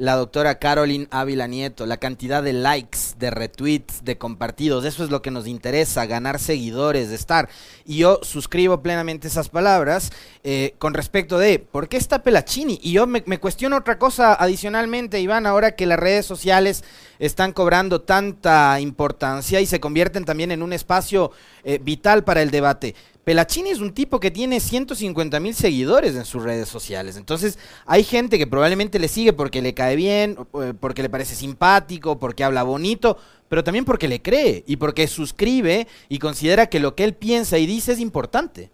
la 0.00 0.16
doctora 0.16 0.58
Caroline 0.58 1.08
Ávila 1.10 1.46
Nieto, 1.46 1.84
la 1.84 1.98
cantidad 1.98 2.42
de 2.42 2.54
likes, 2.54 2.98
de 3.18 3.30
retweets, 3.30 4.02
de 4.02 4.16
compartidos, 4.16 4.86
eso 4.86 5.04
es 5.04 5.10
lo 5.10 5.20
que 5.20 5.30
nos 5.30 5.46
interesa, 5.46 6.06
ganar 6.06 6.38
seguidores, 6.38 7.10
de 7.10 7.16
estar. 7.16 7.50
Y 7.84 7.98
yo 7.98 8.18
suscribo 8.22 8.80
plenamente 8.80 9.28
esas 9.28 9.50
palabras 9.50 10.10
eh, 10.42 10.74
con 10.78 10.94
respecto 10.94 11.38
de, 11.38 11.58
¿por 11.58 11.90
qué 11.90 11.98
está 11.98 12.22
Pelachini? 12.22 12.80
Y 12.82 12.92
yo 12.92 13.06
me, 13.06 13.20
cuestiono 13.38 13.76
otra 13.76 13.98
cosa 13.98 14.32
adicionalmente, 14.32 15.20
Iván, 15.20 15.44
ahora 15.44 15.72
que 15.72 15.84
las 15.84 15.98
redes 15.98 16.24
sociales 16.24 16.82
están 17.18 17.52
cobrando 17.52 18.00
tanta 18.00 18.80
importancia 18.80 19.60
y 19.60 19.66
se 19.66 19.80
convierten 19.80 20.24
también 20.24 20.50
en 20.50 20.62
un 20.62 20.72
espacio 20.72 21.30
eh, 21.62 21.78
vital 21.78 22.24
para 22.24 22.40
el 22.40 22.50
debate. 22.50 22.94
Pelachini 23.30 23.70
es 23.70 23.78
un 23.78 23.94
tipo 23.94 24.18
que 24.18 24.32
tiene 24.32 24.58
150 24.58 25.38
mil 25.38 25.54
seguidores 25.54 26.16
en 26.16 26.24
sus 26.24 26.42
redes 26.42 26.68
sociales. 26.68 27.16
Entonces, 27.16 27.60
hay 27.86 28.02
gente 28.02 28.38
que 28.38 28.46
probablemente 28.48 28.98
le 28.98 29.06
sigue 29.06 29.32
porque 29.32 29.62
le 29.62 29.72
cae 29.72 29.94
bien, 29.94 30.36
eh, 30.60 30.74
porque 30.80 31.00
le 31.00 31.08
parece 31.08 31.36
simpático, 31.36 32.18
porque 32.18 32.42
habla 32.42 32.64
bonito, 32.64 33.18
pero 33.48 33.62
también 33.62 33.84
porque 33.84 34.08
le 34.08 34.20
cree 34.20 34.64
y 34.66 34.78
porque 34.78 35.06
suscribe 35.06 35.86
y 36.08 36.18
considera 36.18 36.66
que 36.66 36.80
lo 36.80 36.96
que 36.96 37.04
él 37.04 37.14
piensa 37.14 37.56
y 37.56 37.66
dice 37.66 37.92
es 37.92 38.00
importante. 38.00 38.68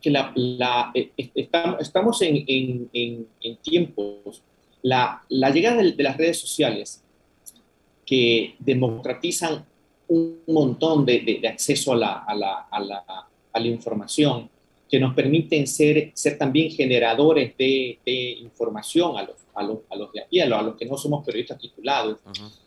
Que 0.00 0.10
la, 0.10 0.92
eh, 0.94 1.10
estamos 1.16 2.22
en, 2.22 2.86
tiempos, 3.60 4.40
la, 4.82 5.20
llegada 5.28 5.82
de 5.82 5.96
las 6.04 6.16
redes 6.16 6.38
sociales 6.38 7.02
que 8.06 8.54
democratizan 8.60 9.64
un 10.08 10.40
montón 10.48 11.04
de, 11.04 11.40
acceso 11.48 11.92
a 11.92 11.96
la, 11.96 12.12
a, 12.24 12.34
la, 12.34 12.66
a, 12.70 12.80
la, 12.80 13.04
a 13.52 13.60
la, 13.60 13.66
información 13.66 14.48
que 14.90 14.98
nos 15.00 15.14
permiten 15.14 15.66
ser, 15.66 16.10
ser 16.14 16.38
también 16.38 16.70
generadores 16.70 17.56
de, 17.56 17.98
información 18.40 19.16
a 19.16 19.22
los, 19.22 19.36
a, 19.54 19.62
los, 19.62 19.78
a 19.90 19.96
los 19.96 20.12
de 20.12 20.20
aquí, 20.22 20.40
a 20.40 20.46
los, 20.46 20.76
que 20.76 20.86
no 20.86 20.96
somos 20.96 21.24
periodistas 21.24 21.58
titulados, 21.58 22.18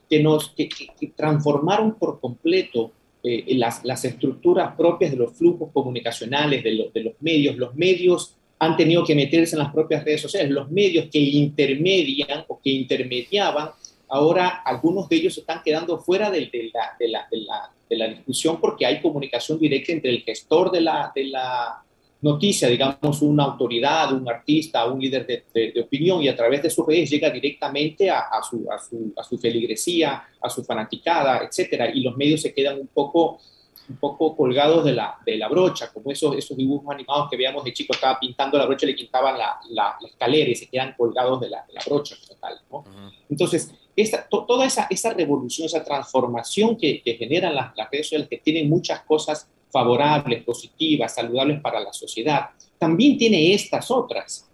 que, 0.10 0.22
nos, 0.22 0.50
que, 0.50 0.70
transformaron 1.16 1.96
por 1.96 2.20
completo 2.20 2.92
eh, 3.24 3.56
las, 3.56 3.84
las, 3.84 4.04
estructuras 4.06 4.76
propias 4.76 5.12
de 5.12 5.18
los 5.18 5.34
flujos 5.34 5.70
comunicacionales, 5.72 6.64
de, 6.64 6.90
de 6.94 7.04
los 7.04 7.14
medios. 7.20 7.58
Los 7.58 7.76
medios 7.76 8.36
han 8.60 8.76
tenido 8.76 9.04
que 9.04 9.16
meterse 9.16 9.56
en 9.56 9.60
las 9.60 9.74
propias 9.74 10.04
redes 10.04 10.22
sociales, 10.22 10.52
los 10.52 10.72
medios 10.72 11.08
que 11.12 11.20
intermedian 11.20 12.46
o 12.48 12.60
que 12.60 12.72
intermediaban 12.72 13.70
ahora 14.10 14.62
algunos 14.66 15.10
de 15.10 15.18
ellos 15.18 15.34
se 15.34 15.42
están 15.42 15.62
quedando 15.64 15.98
fuera 16.00 16.30
de, 16.30 16.50
la, 17.90 18.10
discusión 18.10 18.60
porque 18.60 18.86
hay 18.86 19.02
comunicación 19.02 19.60
directa 19.60 19.92
entre 19.92 20.12
el 20.12 20.24
gestor 20.24 20.72
de 20.72 20.82
la, 20.82 21.84
noticia, 22.20 22.68
digamos, 22.68 23.22
una 23.22 23.44
autoridad, 23.44 24.12
un 24.12 24.28
artista, 24.28 24.86
un 24.86 25.00
líder 25.00 25.28
de, 25.28 25.82
opinión, 25.82 26.22
y 26.24 26.28
a 26.28 26.36
través 26.36 26.64
de 26.64 26.70
sus 26.70 26.86
redes 26.86 27.12
llega 27.12 27.30
directamente 27.30 28.10
a, 28.10 28.42
su, 28.42 28.66
a, 28.72 29.24
su, 29.24 29.38
feligresía, 29.38 30.24
a 30.42 30.50
su 30.50 30.64
fanaticada, 30.64 31.44
etcétera, 31.44 31.92
y 31.94 32.02
los 32.02 32.18
medios 32.18 32.42
se 32.42 32.54
quedan 32.54 32.80
un 32.80 32.88
poco 32.88 33.40
un 33.90 33.98
poco 33.98 34.36
colgados 34.36 34.84
de 34.84 34.94
la, 34.94 35.18
de 35.26 35.38
la 35.38 35.48
brocha, 35.48 35.92
como 35.94 36.12
esos, 36.12 36.36
esos 36.36 36.58
dibujos 36.58 36.94
animados 36.94 37.30
que 37.30 37.38
veíamos 37.38 37.64
de 37.64 37.74
chico, 37.74 37.94
estaba 37.94 38.20
pintando 38.20 38.58
la 38.58 38.66
brocha 38.66 38.86
y 38.86 38.90
le 38.90 38.96
quitaban 38.96 39.38
la, 39.38 39.60
la, 39.70 39.96
escalera 40.06 40.50
y 40.50 40.56
se 40.56 40.68
quedan 40.68 40.94
colgados 40.98 41.40
de 41.40 41.50
la, 41.50 41.66
de 41.66 41.74
la 41.74 41.82
brocha 41.86 42.16
total. 42.28 42.60
¿no? 42.70 42.84
Entonces, 43.30 43.74
toda 44.30 44.66
esa, 44.66 45.14
revolución, 45.14 45.66
esa 45.66 45.84
transformación 45.84 46.78
que, 46.78 47.02
generan 47.18 47.56
las, 47.56 47.74
redes 47.92 48.08
sociales, 48.08 48.28
que 48.30 48.38
tienen 48.38 48.70
muchas 48.70 49.02
cosas 49.02 49.50
favorables, 49.72 50.44
positivas, 50.44 51.16
saludables 51.16 51.60
para 51.62 51.80
la 51.80 51.92
sociedad, 51.92 52.50
también 52.78 53.18
tiene 53.18 53.54
estas 53.54 53.90
otras, 53.90 54.48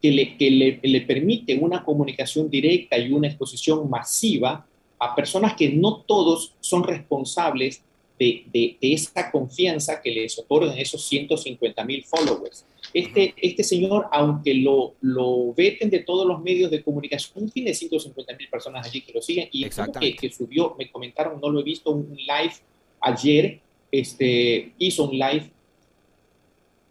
que 0.00 0.12
le, 0.12 0.36
que 0.36 1.04
permiten 1.06 1.62
una 1.62 1.84
comunicación 1.84 2.48
directa 2.48 2.96
y 2.98 3.12
una 3.12 3.28
exposición 3.28 3.88
masiva 3.90 4.64
a 4.98 5.14
personas 5.14 5.54
que 5.54 5.70
no 5.70 6.02
todos 6.02 6.54
son 6.60 6.84
responsables 6.84 7.82
de, 8.18 8.44
de, 8.52 8.76
esa 8.80 9.30
confianza 9.30 10.00
que 10.02 10.10
les 10.10 10.38
otorgan 10.38 10.76
esos 10.76 11.04
150 11.06 11.84
mil 11.84 12.04
followers. 12.04 12.64
Este, 12.92 13.34
este 13.36 13.64
señor, 13.64 14.06
aunque 14.12 14.54
lo, 14.54 14.94
lo 15.00 15.52
veten 15.54 15.90
de 15.90 16.00
todos 16.00 16.26
los 16.26 16.40
medios 16.40 16.70
de 16.70 16.82
comunicación, 16.82 17.50
tiene 17.50 17.74
150 17.74 18.36
mil 18.36 18.48
personas 18.48 18.86
allí 18.86 19.02
que 19.02 19.12
lo 19.12 19.20
siguen 19.20 19.48
y 19.52 19.68
que, 20.00 20.16
que 20.16 20.30
subió, 20.30 20.74
me 20.78 20.90
comentaron, 20.90 21.40
no 21.40 21.50
lo 21.50 21.60
he 21.60 21.64
visto, 21.64 21.90
un 21.90 22.16
live 22.16 22.54
ayer, 23.00 23.60
este, 23.90 24.72
hizo 24.78 25.04
un 25.04 25.18
live 25.18 25.50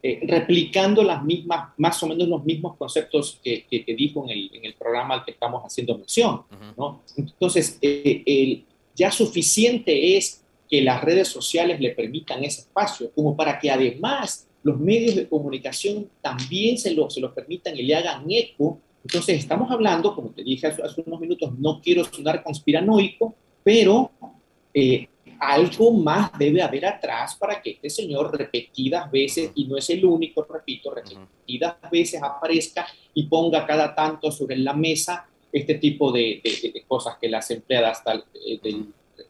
eh, 0.03 0.19
replicando 0.27 1.01
las 1.03 1.23
mismas, 1.23 1.73
más 1.77 2.01
o 2.03 2.07
menos 2.07 2.27
los 2.27 2.45
mismos 2.45 2.77
conceptos 2.77 3.39
que, 3.43 3.65
que, 3.65 3.83
dijo 3.95 4.23
en 4.23 4.29
el, 4.29 4.51
en 4.53 4.65
el, 4.65 4.73
programa 4.75 5.15
al 5.15 5.25
que 5.25 5.31
estamos 5.31 5.63
haciendo 5.63 5.97
mención. 5.97 6.43
¿no? 6.77 7.01
Entonces, 7.17 7.79
eh, 7.81 8.23
el, 8.25 8.63
ya 8.95 9.11
suficiente 9.11 10.15
es 10.15 10.43
que 10.69 10.81
las 10.81 11.03
redes 11.03 11.27
sociales 11.27 11.79
le 11.79 11.91
permitan 11.91 12.43
ese 12.43 12.61
espacio, 12.61 13.11
como 13.13 13.35
para 13.35 13.59
que 13.59 13.71
además 13.71 14.46
los 14.63 14.79
medios 14.79 15.15
de 15.15 15.27
comunicación 15.27 16.09
también 16.21 16.77
se 16.77 16.93
lo, 16.93 17.09
se 17.09 17.21
lo 17.21 17.33
permitan 17.33 17.75
y 17.77 17.83
le 17.83 17.95
hagan 17.95 18.25
eco. 18.29 18.79
Entonces, 19.03 19.39
estamos 19.39 19.71
hablando, 19.71 20.13
como 20.13 20.29
te 20.31 20.43
dije 20.43 20.67
hace, 20.67 21.03
unos 21.05 21.19
minutos, 21.19 21.57
no 21.57 21.81
quiero 21.81 22.03
sonar 22.03 22.43
conspiranoico, 22.43 23.33
pero 23.63 24.11
eh, 24.73 25.07
algo 25.39 25.91
más 25.91 26.31
debe 26.37 26.61
haber 26.61 26.85
atrás 26.85 27.35
para 27.35 27.61
que 27.61 27.71
este 27.71 27.89
señor 27.89 28.37
repetidas 28.37 29.09
veces, 29.11 29.51
y 29.55 29.65
no 29.65 29.77
es 29.77 29.89
el 29.89 30.03
único, 30.03 30.43
repito, 30.43 30.93
repetidas 30.93 31.75
veces 31.91 32.21
aparezca 32.21 32.87
y 33.13 33.23
ponga 33.23 33.65
cada 33.65 33.93
tanto 33.95 34.31
sobre 34.31 34.57
la 34.57 34.73
mesa 34.73 35.27
este 35.51 35.75
tipo 35.75 36.11
de, 36.11 36.41
de, 36.43 36.83
cosas 36.87 37.17
que 37.19 37.29
las 37.29 37.49
empleadas 37.51 38.03
tal, 38.03 38.25
eh, 38.45 38.59
del, 38.61 38.87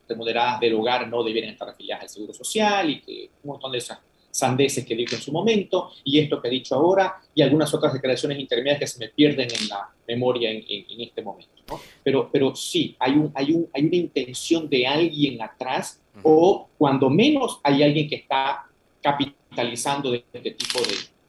remodeladas 0.07 0.59
del 0.59 0.73
hogar 0.75 1.07
no 1.07 1.23
debieran 1.23 1.51
estar 1.51 1.69
afiliadas 1.69 2.03
al 2.03 2.09
Seguro 2.09 2.33
Social 2.33 2.89
y 2.89 3.01
que 3.01 3.29
un 3.43 3.51
montón 3.51 3.71
de 3.71 3.77
esas 3.77 3.99
sandeces 4.37 4.85
que 4.85 4.95
dijo 4.95 5.15
en 5.15 5.21
su 5.21 5.31
momento 5.31 5.91
y 6.03 6.19
esto 6.19 6.39
que 6.39 6.47
ha 6.47 6.51
dicho 6.51 6.75
ahora 6.75 7.19
y 7.33 7.41
algunas 7.41 7.73
otras 7.73 7.93
declaraciones 7.93 8.39
intermedias 8.39 8.79
que 8.79 8.87
se 8.87 8.99
me 8.99 9.09
pierden 9.09 9.47
en 9.51 9.67
la 9.67 9.89
memoria 10.07 10.51
en, 10.51 10.63
este 11.01 11.21
momento. 11.21 11.81
Pero, 12.03 12.29
pero 12.31 12.55
sí, 12.55 12.95
hay, 12.99 13.13
un, 13.13 13.31
hay, 13.33 13.51
un, 13.51 13.67
hay 13.73 13.85
una 13.85 13.95
intención 13.95 14.69
de 14.69 14.85
alguien 14.85 15.41
atrás 15.41 16.01
o 16.23 16.69
cuando 16.77 17.09
menos 17.09 17.59
hay 17.63 17.83
alguien 17.83 18.07
que 18.07 18.15
está 18.15 18.65
capitalizando 19.01 20.11
de 20.11 20.23
este 20.31 20.51
tipo 20.51 20.79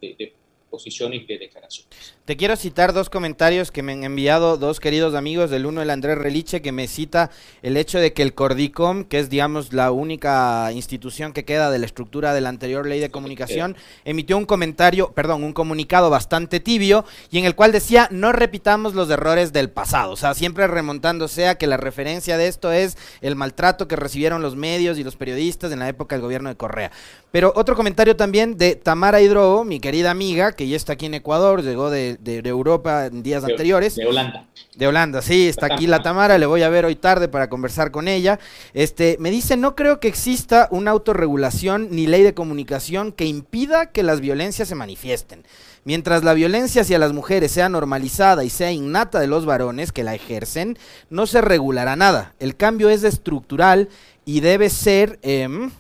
de, 0.01 0.15
de 0.15 0.33
posiciones 0.69 1.27
de 1.27 1.39
declaraciones. 1.39 2.15
Te 2.25 2.37
quiero 2.37 2.57
citar 2.57 2.93
dos 2.93 3.11
comentarios 3.11 3.71
que 3.71 3.83
me 3.83 3.93
han 3.93 4.05
enviado 4.05 4.57
dos 4.57 4.81
queridos 4.81 5.15
amigos. 5.15 5.51
Del 5.51 5.67
uno, 5.67 5.83
el 5.83 5.91
Andrés 5.91 6.19
Reliche, 6.19 6.63
que 6.63 6.73
me 6.73 6.87
cita 6.87 7.31
el 7.63 7.77
hecho 7.77 7.99
de 7.99 8.13
que 8.13 8.23
el 8.23 8.35
Cordicom, 8.35 9.05
que 9.05 9.19
es, 9.19 9.31
digamos, 9.31 9.73
la 9.73 9.91
única 9.91 10.71
institución 10.73 11.33
que 11.33 11.45
queda 11.45 11.71
de 11.71 11.79
la 11.79 11.87
estructura 11.87 12.35
de 12.35 12.41
la 12.41 12.51
anterior 12.51 12.87
ley 12.87 13.01
de 13.01 13.11
comunicación, 13.11 13.77
emitió 14.05 14.37
un 14.37 14.47
comentario, 14.47 15.13
perdón, 15.13 15.43
un 15.43 15.53
comunicado 15.53 16.11
bastante 16.11 16.61
tibio 16.61 17.05
y 17.31 17.39
en 17.39 17.45
el 17.45 17.55
cual 17.55 17.73
decía, 17.73 18.09
no 18.11 18.33
repitamos 18.33 18.95
los 18.95 19.11
errores 19.11 19.53
del 19.53 19.71
pasado. 19.71 20.13
O 20.13 20.17
sea, 20.17 20.35
siempre 20.35 20.67
remontándose 20.67 21.49
a 21.49 21.57
que 21.57 21.67
la 21.67 21.77
referencia 21.77 22.37
de 22.37 22.49
esto 22.49 22.73
es 22.73 22.97
el 23.21 23.37
maltrato 23.37 23.89
que 23.89 23.97
recibieron 23.97 24.43
los 24.43 24.57
medios 24.57 24.99
y 24.99 25.05
los 25.05 25.17
periodistas 25.17 25.73
en 25.73 25.79
la 25.79 25.89
época 25.89 26.15
del 26.15 26.23
gobierno 26.23 26.49
de 26.49 26.57
Correa. 26.57 26.91
Pero 27.31 27.53
otro 27.57 27.77
comentario 27.77 28.17
también 28.17 28.57
de 28.57 28.75
Tamara 28.75 29.21
Hidrobo, 29.21 29.65
mi 29.65 29.81
querida 29.81 30.11
amiga, 30.11 30.53
que 30.59 30.67
ya 30.67 30.75
está 30.75 30.95
aquí 30.95 31.07
en 31.07 31.15
Ecuador, 31.15 31.63
llegó 31.63 31.89
de, 31.89 32.17
de, 32.21 32.41
Europa 32.49 33.07
en 33.07 33.23
días 33.23 33.45
anteriores. 33.45 33.95
De 33.95 34.07
Holanda. 34.07 34.49
De 34.75 34.89
Holanda, 34.89 35.23
sí, 35.23 35.47
está 35.47 35.67
aquí 35.67 35.87
la 35.87 36.03
Tamara, 36.03 36.37
le 36.37 36.47
voy 36.47 36.63
a 36.63 36.69
ver 36.69 36.85
hoy 36.85 36.97
tarde 36.97 37.29
para 37.29 37.49
conversar 37.49 37.93
con 37.93 38.09
ella. 38.09 38.41
Este, 38.75 39.17
me 39.21 39.31
dice, 39.31 39.57
no 39.57 39.77
creo 39.77 40.01
que 40.01 40.09
exista 40.09 40.67
una 40.73 40.91
autorregulación 40.91 41.91
ni 41.93 42.09
ley 42.09 42.25
de 42.25 42.35
comunicación 42.35 43.13
que 43.13 43.25
impida 43.25 43.93
que 43.93 44.03
las 44.03 44.21
violencias 44.21 44.67
se 44.67 44.75
manifiesten. 44.75 45.45
Mientras 45.85 46.25
la 46.25 46.35
violencia 46.35 46.83
hacia 46.83 46.99
las 46.99 47.13
mujeres 47.13 47.53
sea 47.53 47.69
normalizada 47.69 48.43
y 48.43 48.51
sea 48.51 48.73
innata 48.73 49.21
de 49.21 49.29
los 49.29 49.47
varones 49.47 49.93
que 49.93 50.03
la 50.03 50.17
ejercen, 50.17 50.77
no 51.09 51.29
se 51.29 51.41
regulará 51.41 51.95
nada. 51.95 52.35
El 52.41 52.57
cambio 52.57 52.91
es 52.91 53.05
estructural 53.05 53.89
y 54.25 54.41
debe 54.41 54.71
ser... 54.71 55.21
Em, 55.23 55.71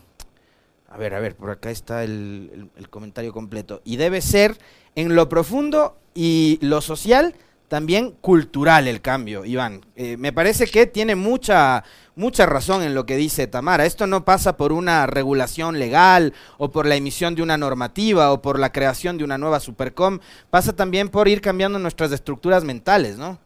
a 0.88 0.96
ver, 0.96 1.14
a 1.14 1.20
ver, 1.20 1.36
por 1.36 1.50
acá 1.50 1.70
está 1.70 2.02
el, 2.02 2.70
comentario 2.90 3.32
completo. 3.32 3.82
Y 3.84 3.96
debe 3.96 4.20
ser 4.20 4.56
en 4.94 5.14
lo 5.14 5.28
profundo 5.28 5.98
y 6.14 6.58
lo 6.62 6.80
social, 6.80 7.34
también 7.68 8.12
cultural 8.12 8.88
el 8.88 9.02
cambio, 9.02 9.44
Iván. 9.44 9.82
Eh, 9.96 10.16
me 10.16 10.32
parece 10.32 10.66
que 10.66 10.86
tiene 10.86 11.14
mucha, 11.14 11.84
mucha 12.16 12.46
razón 12.46 12.82
en 12.82 12.94
lo 12.94 13.04
que 13.04 13.16
dice 13.16 13.46
Tamara. 13.46 13.84
Esto 13.84 14.06
no 14.06 14.24
pasa 14.24 14.56
por 14.56 14.72
una 14.72 15.06
regulación 15.06 15.78
legal 15.78 16.32
o 16.56 16.70
por 16.70 16.86
la 16.86 16.96
emisión 16.96 17.34
de 17.34 17.42
una 17.42 17.58
normativa 17.58 18.32
o 18.32 18.40
por 18.40 18.58
la 18.58 18.72
creación 18.72 19.18
de 19.18 19.24
una 19.24 19.36
nueva 19.36 19.60
supercom. 19.60 20.20
Pasa 20.48 20.74
también 20.74 21.10
por 21.10 21.28
ir 21.28 21.42
cambiando 21.42 21.78
nuestras 21.78 22.12
estructuras 22.12 22.64
mentales, 22.64 23.18
¿no? 23.18 23.38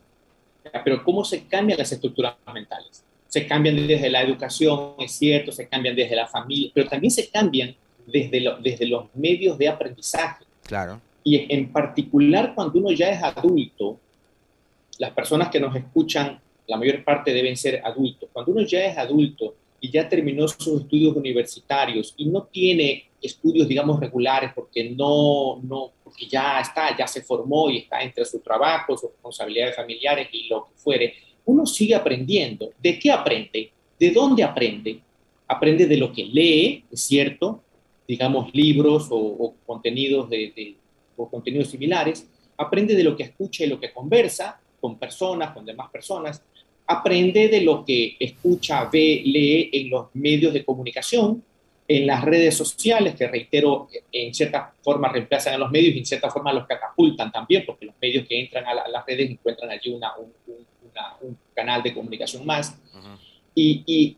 Pero 0.84 1.02
¿cómo 1.02 1.24
se 1.24 1.44
cambian 1.48 1.78
las 1.78 1.90
estructuras 1.90 2.36
mentales? 2.54 3.01
Se 3.32 3.46
cambian 3.46 3.86
desde 3.86 4.10
la 4.10 4.20
educación, 4.20 4.96
es 4.98 5.12
cierto, 5.12 5.52
se 5.52 5.66
cambian 5.66 5.96
desde 5.96 6.14
la 6.14 6.26
familia, 6.26 6.70
pero 6.74 6.86
también 6.86 7.10
se 7.10 7.30
cambian 7.30 7.74
desde, 8.06 8.44
desde 8.62 8.86
los 8.86 9.06
medios 9.14 9.56
de 9.56 9.68
aprendizaje. 9.68 10.44
Claro. 10.66 11.00
Y 11.24 11.50
en 11.50 11.72
particular 11.72 12.54
cuando 12.54 12.78
uno 12.78 12.92
ya 12.92 13.08
es 13.08 13.22
adulto, 13.22 13.98
las 14.98 15.12
personas 15.12 15.48
que 15.48 15.58
nos 15.58 15.74
escuchan, 15.74 16.38
la 16.66 16.76
mayor 16.76 17.02
parte 17.04 17.32
deben 17.32 17.56
ser 17.56 17.80
adultos. 17.82 18.28
Cuando 18.30 18.52
uno 18.52 18.60
ya 18.66 18.84
es 18.84 18.98
adulto 18.98 19.54
y 19.80 19.90
ya 19.90 20.06
terminó 20.06 20.46
sus 20.46 20.82
estudios 20.82 21.16
universitarios 21.16 22.12
y 22.18 22.26
no 22.26 22.42
tiene 22.42 23.06
estudios, 23.22 23.66
digamos, 23.66 23.98
regulares 23.98 24.52
porque 24.54 24.90
no, 24.90 25.58
no, 25.62 25.92
porque 26.04 26.26
ya 26.26 26.60
está, 26.60 26.94
ya 26.94 27.06
se 27.06 27.22
formó 27.22 27.70
y 27.70 27.78
está 27.78 28.02
entre 28.02 28.26
su 28.26 28.40
trabajo, 28.40 28.94
sus 28.94 29.10
responsabilidades 29.10 29.74
familiares 29.74 30.28
y 30.32 30.48
lo 30.48 30.66
que 30.66 30.72
fuere, 30.74 31.14
uno 31.44 31.66
sigue 31.66 31.94
aprendiendo. 31.94 32.70
¿De 32.82 32.98
qué 32.98 33.10
aprende? 33.10 33.70
¿De 33.98 34.10
dónde 34.10 34.42
aprende? 34.42 35.00
Aprende 35.48 35.86
de 35.86 35.96
lo 35.96 36.12
que 36.12 36.24
lee, 36.24 36.84
es 36.90 37.00
cierto, 37.00 37.62
digamos 38.06 38.54
libros 38.54 39.08
o, 39.10 39.54
contenidos 39.66 40.28
o 41.16 41.28
contenidos 41.28 41.68
similares. 41.68 42.26
Aprende 42.56 42.94
de 42.94 43.04
lo 43.04 43.16
que 43.16 43.24
escucha 43.24 43.64
y 43.64 43.68
lo 43.68 43.80
que 43.80 43.92
conversa 43.92 44.60
con 44.80 44.98
personas, 44.98 45.52
con 45.52 45.64
demás 45.64 45.90
personas. 45.90 46.42
Aprende 46.86 47.48
de 47.48 47.60
lo 47.60 47.84
que 47.84 48.16
escucha, 48.18 48.88
ve, 48.92 49.22
lee 49.24 49.70
en 49.72 49.90
los 49.90 50.06
medios 50.14 50.52
de 50.52 50.64
comunicación, 50.64 51.42
en 51.86 52.06
las 52.06 52.24
redes 52.24 52.56
sociales, 52.56 53.14
que 53.14 53.28
reitero, 53.28 53.88
en 54.10 54.34
cierta 54.34 54.74
forma 54.82 55.08
reemplazan 55.08 55.54
a 55.54 55.58
los 55.58 55.70
medios 55.70 55.94
y 55.94 55.98
en 55.98 56.06
cierta 56.06 56.30
forma 56.30 56.52
los 56.52 56.66
catapultan 56.66 57.30
también, 57.30 57.64
porque 57.66 57.86
los 57.86 57.94
medios 58.00 58.26
que 58.26 58.40
entran 58.40 58.64
a, 58.66 58.88
las 58.88 59.06
redes 59.06 59.30
encuentran 59.30 59.70
allí 59.70 59.90
una, 59.90 60.16
un, 60.16 60.32
un 60.46 60.81
canal 61.54 61.82
de 61.82 61.94
comunicación 61.94 62.44
más. 62.46 62.78
y, 63.54 64.16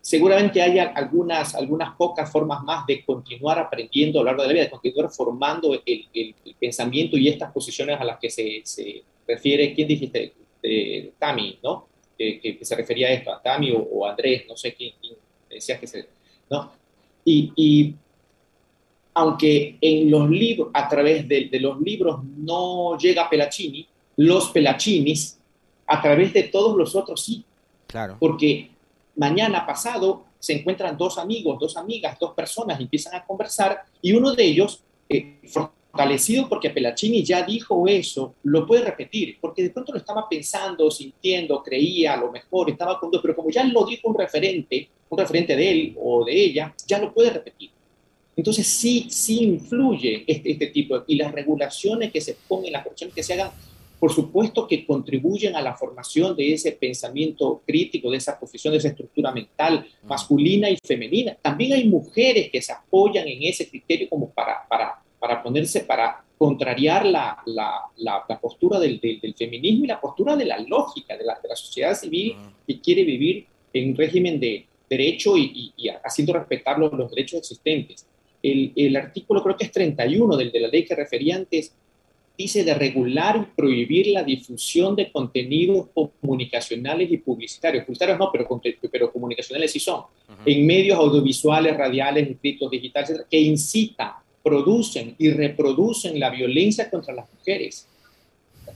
seguramente 0.00 0.62
haya 0.62 0.92
algunas, 0.94 1.54
algunas 1.54 1.94
pocas 1.94 2.30
formas 2.32 2.62
más 2.64 2.86
de 2.86 3.04
continuar 3.04 3.58
aprendiendo 3.58 4.18
a 4.18 4.22
lo 4.22 4.26
largo 4.26 4.42
de 4.42 4.48
la 4.48 4.54
vida, 4.54 4.64
de 4.64 4.70
continuar 4.70 5.10
formando 5.10 5.74
el, 5.74 6.06
el, 6.12 6.34
pensamiento 6.58 7.16
y 7.16 7.28
estas 7.28 7.52
posiciones 7.52 8.00
a 8.00 8.04
las 8.04 8.18
que 8.18 8.30
se, 8.30 8.60
se 8.64 9.02
refiere, 9.26 9.74
¿quién 9.74 9.88
dijiste? 9.88 10.34
Eh, 10.62 11.12
Tami, 11.18 11.58
¿no? 11.62 11.88
Que, 12.18 12.58
se 12.60 12.76
refería 12.76 13.08
a 13.08 13.12
esto, 13.12 13.32
a 13.32 13.42
Tami 13.42 13.72
o, 13.72 14.06
Andrés, 14.06 14.44
no 14.48 14.56
sé 14.56 14.74
quién, 14.74 14.92
decía 15.48 15.78
que 15.78 15.86
se... 15.86 16.06
¿no? 16.50 16.72
Y, 17.24 17.52
y, 17.56 17.94
aunque 19.14 19.76
en 19.80 20.10
los 20.10 20.28
libros, 20.30 20.68
a 20.72 20.88
través 20.88 21.26
de, 21.26 21.46
de, 21.46 21.60
los 21.60 21.80
libros 21.80 22.20
no 22.24 22.96
llega 22.98 23.28
Pelacini, 23.28 23.86
los 24.16 24.50
Pelachinis 24.50 25.39
a 25.90 26.00
través 26.00 26.32
de 26.32 26.44
todos 26.44 26.76
los 26.76 26.94
otros 26.94 27.24
sí. 27.24 27.44
Claro. 27.88 28.16
Porque 28.20 28.70
mañana 29.16 29.66
pasado 29.66 30.22
se 30.38 30.52
encuentran 30.52 30.96
dos 30.96 31.18
amigos, 31.18 31.58
dos 31.58 31.76
amigas, 31.76 32.16
dos 32.18 32.32
personas, 32.32 32.78
empiezan 32.78 33.16
a 33.16 33.26
conversar 33.26 33.82
y 34.00 34.12
uno 34.12 34.32
de 34.32 34.44
ellos, 34.44 34.84
eh, 35.08 35.40
fortalecido 35.44 36.48
porque 36.48 36.70
Pelacini 36.70 37.24
ya 37.24 37.42
dijo 37.42 37.88
eso, 37.88 38.34
lo 38.44 38.64
puede 38.64 38.84
repetir, 38.84 39.36
porque 39.40 39.64
de 39.64 39.70
pronto 39.70 39.92
lo 39.92 39.98
estaba 39.98 40.28
pensando, 40.28 40.88
sintiendo, 40.92 41.60
creía, 41.60 42.14
a 42.14 42.18
lo 42.18 42.30
mejor 42.30 42.70
estaba 42.70 43.00
con 43.00 43.10
pero 43.10 43.34
como 43.34 43.50
ya 43.50 43.64
lo 43.64 43.84
dijo 43.84 44.08
un 44.08 44.14
referente, 44.14 44.88
un 45.08 45.18
referente 45.18 45.56
de 45.56 45.70
él 45.72 45.96
o 46.00 46.24
de 46.24 46.32
ella, 46.32 46.72
ya 46.86 47.00
lo 47.00 47.12
puede 47.12 47.30
repetir. 47.30 47.70
Entonces 48.36 48.64
sí, 48.64 49.08
sí 49.10 49.42
influye 49.42 50.22
este, 50.24 50.52
este 50.52 50.68
tipo, 50.68 51.02
y 51.08 51.16
las 51.16 51.32
regulaciones 51.32 52.12
que 52.12 52.20
se 52.20 52.36
ponen, 52.46 52.72
las 52.72 52.84
cuestiones 52.84 53.12
que 53.12 53.24
se 53.24 53.32
hagan, 53.34 53.50
por 54.00 54.12
supuesto 54.12 54.66
que 54.66 54.86
contribuyen 54.86 55.54
a 55.54 55.60
la 55.60 55.76
formación 55.76 56.34
de 56.34 56.54
ese 56.54 56.72
pensamiento 56.72 57.62
crítico, 57.66 58.10
de 58.10 58.16
esa 58.16 58.40
posición, 58.40 58.72
de 58.72 58.78
esa 58.78 58.88
estructura 58.88 59.30
mental 59.30 59.86
masculina 60.04 60.70
y 60.70 60.78
femenina. 60.82 61.36
También 61.40 61.74
hay 61.74 61.84
mujeres 61.86 62.50
que 62.50 62.62
se 62.62 62.72
apoyan 62.72 63.28
en 63.28 63.42
ese 63.42 63.68
criterio 63.68 64.08
como 64.08 64.30
para, 64.30 64.66
para, 64.66 65.02
para 65.18 65.42
ponerse, 65.42 65.80
para 65.80 66.24
contrariar 66.38 67.04
la, 67.04 67.42
la, 67.44 67.82
la, 67.98 68.40
postura 68.40 68.78
del, 68.78 68.98
del, 68.98 69.34
feminismo 69.34 69.84
y 69.84 69.88
la 69.88 70.00
postura 70.00 70.34
de 70.34 70.46
la 70.46 70.58
lógica 70.58 71.14
de 71.14 71.24
la, 71.24 71.38
de 71.38 71.50
la 71.50 71.54
sociedad 71.54 71.94
civil 71.94 72.34
que 72.66 72.80
quiere 72.80 73.04
vivir 73.04 73.46
en 73.74 73.90
un 73.90 73.96
régimen 73.96 74.40
de 74.40 74.66
derecho 74.88 75.36
y, 75.36 75.74
y, 75.76 75.88
haciendo 75.88 76.32
respetar 76.32 76.78
los, 76.78 76.90
los 76.94 77.10
derechos 77.10 77.40
existentes. 77.40 78.06
El, 78.42 78.72
el, 78.74 78.96
artículo 78.96 79.42
creo 79.42 79.58
que 79.58 79.66
es 79.66 79.72
31 79.72 80.34
del, 80.38 80.50
de 80.50 80.60
la 80.60 80.68
ley 80.68 80.86
que 80.86 80.94
refería 80.94 81.36
antes 81.36 81.74
dice 82.42 82.64
de 82.64 82.72
regular 82.72 83.36
y 83.36 83.54
prohibir 83.54 84.06
la 84.08 84.22
difusión 84.22 84.96
de 84.96 85.12
contenidos 85.12 85.88
comunicacionales 85.94 87.10
y 87.10 87.18
publicitarios. 87.18 87.84
Publicitarios 87.84 88.18
no, 88.18 88.30
pero, 88.32 88.48
pero 88.90 89.12
comunicacionales 89.12 89.70
sí 89.72 89.78
son. 89.78 90.04
En 90.46 90.66
medios 90.66 90.98
audiovisuales, 90.98 91.76
radiales, 91.76 92.30
escritos, 92.30 92.70
digitales, 92.70 93.24
que 93.30 93.38
incitan, 93.38 94.12
producen 94.42 95.14
y 95.18 95.30
reproducen 95.30 96.18
la 96.18 96.30
violencia 96.30 96.88
contra 96.88 97.14
las 97.14 97.26
mujeres. 97.30 97.86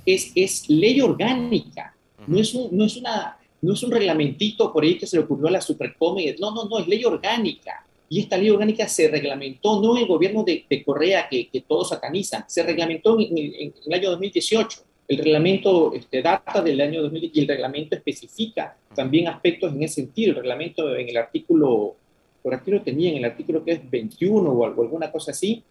Es, 0.04 0.32
es 0.34 0.68
ley 0.68 1.00
orgánica, 1.00 1.96
no, 2.26 2.38
es 2.38 2.54
un, 2.54 2.68
no, 2.76 2.84
es 2.84 2.96
una, 2.98 3.38
no 3.62 3.72
es 3.72 3.82
un 3.82 3.90
reglamentito 3.90 4.72
por 4.72 4.84
ahí 4.84 4.98
que 4.98 5.06
se 5.06 5.16
le 5.16 5.22
ocurrió 5.22 5.48
a 5.48 5.52
la 5.52 5.60
Supercome. 5.62 6.36
No, 6.38 6.54
no, 6.54 6.68
no, 6.68 6.78
es 6.78 6.86
ley 6.86 7.02
orgánica 7.04 7.84
y 8.08 8.20
esta 8.20 8.36
ley 8.36 8.50
orgánica 8.50 8.86
se 8.86 9.08
reglamentó 9.08 9.80
no 9.80 9.96
en 9.96 10.02
el 10.02 10.08
gobierno 10.08 10.44
de, 10.44 10.64
Correa, 10.84 11.28
que, 11.28 11.48
todos 11.66 11.88
satanizan, 11.88 12.44
se 12.46 12.62
reglamentó 12.62 13.18
en, 13.18 13.72
el 13.86 13.92
año 13.92 14.10
2018. 14.10 14.80
El 15.06 15.18
reglamento 15.18 15.92
este, 15.94 16.22
data 16.22 16.62
del 16.62 16.80
año 16.80 17.02
2018 17.02 17.38
y 17.38 17.42
el 17.42 17.48
reglamento 17.48 17.94
especifica 17.94 18.76
también 18.94 19.28
aspectos 19.28 19.72
en 19.72 19.82
ese 19.82 19.96
sentido. 19.96 20.30
El 20.30 20.36
reglamento 20.36 20.94
en 20.94 21.08
el 21.08 21.16
artículo, 21.16 21.96
por 22.42 22.54
aquí 22.54 22.70
lo 22.70 22.82
tenía, 22.82 23.10
en 23.10 23.16
el 23.16 23.24
artículo 23.24 23.64
que 23.64 23.72
es 23.72 23.90
21 23.90 24.50
o, 24.50 24.64
alguna 24.64 25.10
cosa 25.10 25.32
así, 25.32 25.62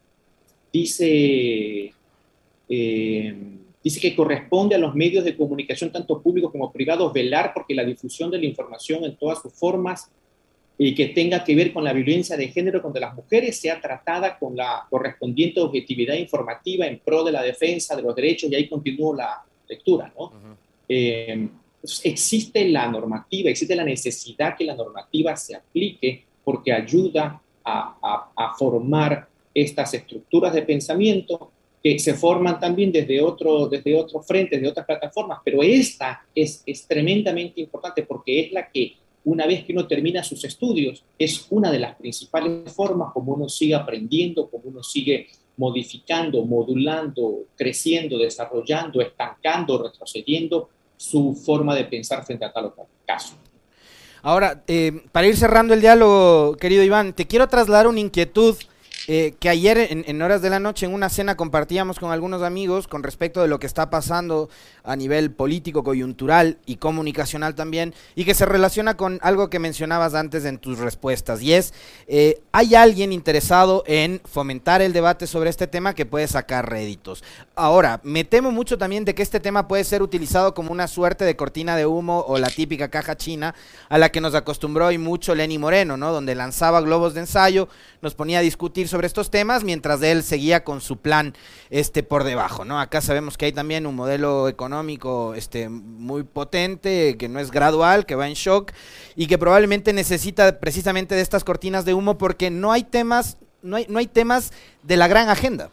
dice, 0.71 1.93
eh, 2.69 3.35
dice 3.83 3.99
que 3.99 4.15
corresponde 4.15 4.75
a 4.75 4.79
los 4.79 4.95
medios 4.95 5.23
de 5.23 5.37
comunicación, 5.37 5.91
tanto 5.91 6.21
públicos 6.21 6.51
como 6.51 6.71
privados, 6.71 7.13
velar 7.13 7.51
porque 7.53 7.75
la 7.75 7.85
difusión 7.85 8.31
de 8.31 8.39
la 8.39 8.45
información 8.45 9.03
en 9.03 9.15
todas 9.15 9.41
sus 9.41 9.53
formas 9.53 10.11
y 10.85 10.93
que 10.93 11.07
tenga 11.07 11.45
que 11.45 11.55
ver 11.55 11.71
con 11.71 11.85
la 11.85 11.93
violencia 11.93 12.35
de 12.35 12.49
género 12.49 12.81
contra 12.81 12.99
las 12.99 13.15
mujeres 13.15 13.57
sea 13.57 13.79
tratada 13.79 14.37
con 14.37 14.53
la 14.53 14.85
correspondiente 14.89 15.61
objetividad 15.61 16.15
informativa 16.15 16.85
en 16.85 16.99
pro 16.99 17.23
de 17.23 17.31
la 17.31 17.41
defensa 17.41 17.95
de 17.95 18.01
los 18.01 18.13
derechos 18.13 18.51
y 18.51 18.55
ahí 18.55 18.67
continúo 18.67 19.15
la 19.15 19.45
lectura, 19.65 20.11
¿no? 20.17 20.33
Eh, 20.89 21.47
existe 22.03 22.67
la 22.67 22.87
normativa, 22.87 23.49
existe 23.49 23.77
la 23.77 23.85
necesidad 23.85 24.57
que 24.57 24.65
la 24.65 24.75
normativa 24.75 25.37
se 25.37 25.55
aplique 25.55 26.25
porque 26.43 26.73
ayuda 26.73 27.41
a, 27.63 28.29
a, 28.35 28.53
formar 28.57 29.25
estas 29.53 29.93
estructuras 29.93 30.53
de 30.53 30.63
pensamiento 30.63 31.49
que 31.81 31.97
se 31.97 32.13
forman 32.13 32.59
también 32.59 32.91
desde 32.91 33.21
otro, 33.21 33.69
desde 33.69 33.95
otro 33.95 34.21
frente, 34.21 34.59
de 34.59 34.67
otras 34.67 34.85
plataformas, 34.85 35.39
pero 35.45 35.63
esta 35.63 36.25
es, 36.35 36.61
es 36.65 36.85
tremendamente 36.85 37.61
importante 37.61 38.03
porque 38.03 38.41
es 38.41 38.51
la 38.51 38.69
que 38.69 38.97
una 39.25 39.45
vez 39.47 39.63
que 39.63 39.73
uno 39.73 39.87
termina 39.87 40.23
sus 40.23 40.43
estudios, 40.43 41.03
es 41.17 41.47
una 41.49 41.71
de 41.71 41.79
las 41.79 41.95
principales 41.95 42.71
formas 42.73 43.13
como 43.13 43.33
uno 43.33 43.47
sigue 43.47 43.75
aprendiendo, 43.75 44.49
como 44.49 44.65
uno 44.65 44.83
sigue 44.83 45.27
modificando, 45.57 46.45
modulando, 46.45 47.45
creciendo, 47.55 48.17
desarrollando, 48.17 49.01
estancando, 49.01 49.81
retrocediendo 49.83 50.69
su 50.97 51.35
forma 51.35 51.75
de 51.75 51.85
pensar 51.85 52.25
frente 52.25 52.45
a 52.45 52.51
tal 52.51 52.65
o 52.65 52.71
tal 52.71 52.85
caso. 53.05 53.35
Ahora, 54.21 54.63
eh, 54.67 55.01
para 55.11 55.27
ir 55.27 55.35
cerrando 55.35 55.73
el 55.73 55.81
diálogo, 55.81 56.55
querido 56.57 56.81
Iván, 56.81 57.13
te 57.13 57.27
quiero 57.27 57.47
trasladar 57.47 57.87
una 57.87 57.99
inquietud 57.99 58.55
eh, 59.07 59.33
que 59.39 59.49
ayer 59.49 59.77
en, 59.89 60.21
horas 60.21 60.41
de 60.41 60.49
la 60.49 60.59
noche 60.59 60.85
en 60.85 60.93
una 60.93 61.09
cena 61.09 61.35
compartíamos 61.35 61.99
con 61.99 62.11
algunos 62.11 62.41
amigos 62.41 62.87
con 62.87 63.03
respecto 63.03 63.41
de 63.41 63.49
lo 63.49 63.59
que 63.59 63.67
está 63.67 63.89
pasando 63.89 64.49
a 64.83 64.95
nivel 64.95 65.31
político, 65.31 65.83
coyuntural 65.83 66.57
y 66.65 66.77
comunicacional 66.77 67.55
también, 67.55 67.93
y 68.15 68.23
que 68.23 68.33
se 68.33 68.45
relaciona 68.45 68.95
con 68.95 69.19
algo 69.21 69.49
que 69.49 69.59
mencionabas 69.59 70.13
antes 70.13 70.45
en 70.45 70.57
tus 70.57 70.79
respuestas, 70.79 71.41
y 71.41 71.53
es, 71.53 71.73
eh, 72.07 72.41
¿hay 72.51 72.75
alguien 72.75 73.11
interesado 73.11 73.83
en 73.87 74.21
fomentar 74.23 74.81
el 74.81 74.93
debate 74.93 75.27
sobre 75.27 75.49
este 75.49 75.67
tema 75.67 75.93
que 75.93 76.05
puede 76.05 76.27
sacar 76.27 76.69
réditos? 76.69 77.23
Ahora, 77.55 77.99
me 78.03 78.23
temo 78.23 78.51
mucho 78.51 78.77
también 78.77 79.05
de 79.05 79.15
que 79.15 79.21
este 79.21 79.39
tema 79.39 79.67
puede 79.67 79.83
ser 79.83 80.01
utilizado 80.01 80.53
como 80.53 80.71
una 80.71 80.87
suerte 80.87 81.25
de 81.25 81.35
cortina 81.35 81.75
de 81.75 81.85
humo 81.85 82.23
o 82.27 82.37
la 82.37 82.49
típica 82.49 82.89
caja 82.89 83.17
china 83.17 83.53
a 83.89 83.97
la 83.97 84.11
que 84.11 84.21
nos 84.21 84.35
acostumbró 84.35 84.91
y 84.91 84.97
mucho 84.97 85.35
Lenny 85.35 85.57
Moreno, 85.57 85.97
¿no? 85.97 86.11
Donde 86.11 86.35
lanzaba 86.35 86.81
globos 86.81 87.13
de 87.13 87.21
ensayo, 87.21 87.67
nos 88.01 88.15
ponía 88.15 88.39
a 88.39 88.41
discutir 88.41 88.87
sobre 88.93 89.07
estos 89.07 89.31
temas 89.31 89.63
mientras 89.63 89.99
él 90.03 90.21
seguía 90.21 90.63
con 90.63 90.79
su 90.79 90.97
plan 90.97 91.33
este 91.71 92.03
por 92.03 92.23
debajo, 92.23 92.63
¿no? 92.63 92.79
Acá 92.79 93.01
sabemos 93.01 93.37
que 93.37 93.45
hay 93.45 93.51
también 93.51 93.87
un 93.87 93.95
modelo 93.95 94.47
económico 94.47 95.33
este 95.33 95.67
muy 95.67 96.21
potente, 96.21 97.17
que 97.17 97.27
no 97.27 97.39
es 97.39 97.49
gradual, 97.49 98.05
que 98.05 98.13
va 98.13 98.27
en 98.27 98.35
shock 98.35 98.71
y 99.15 99.25
que 99.25 99.39
probablemente 99.39 99.93
necesita 99.93 100.59
precisamente 100.59 101.15
de 101.15 101.21
estas 101.21 101.43
cortinas 101.43 101.85
de 101.85 101.95
humo 101.95 102.19
porque 102.19 102.51
no 102.51 102.71
hay 102.71 102.83
temas 102.83 103.37
no 103.63 103.77
hay, 103.77 103.87
no 103.89 103.97
hay 103.97 104.05
temas 104.05 104.51
de 104.83 104.95
la 104.95 105.07
gran 105.07 105.29
agenda. 105.29 105.71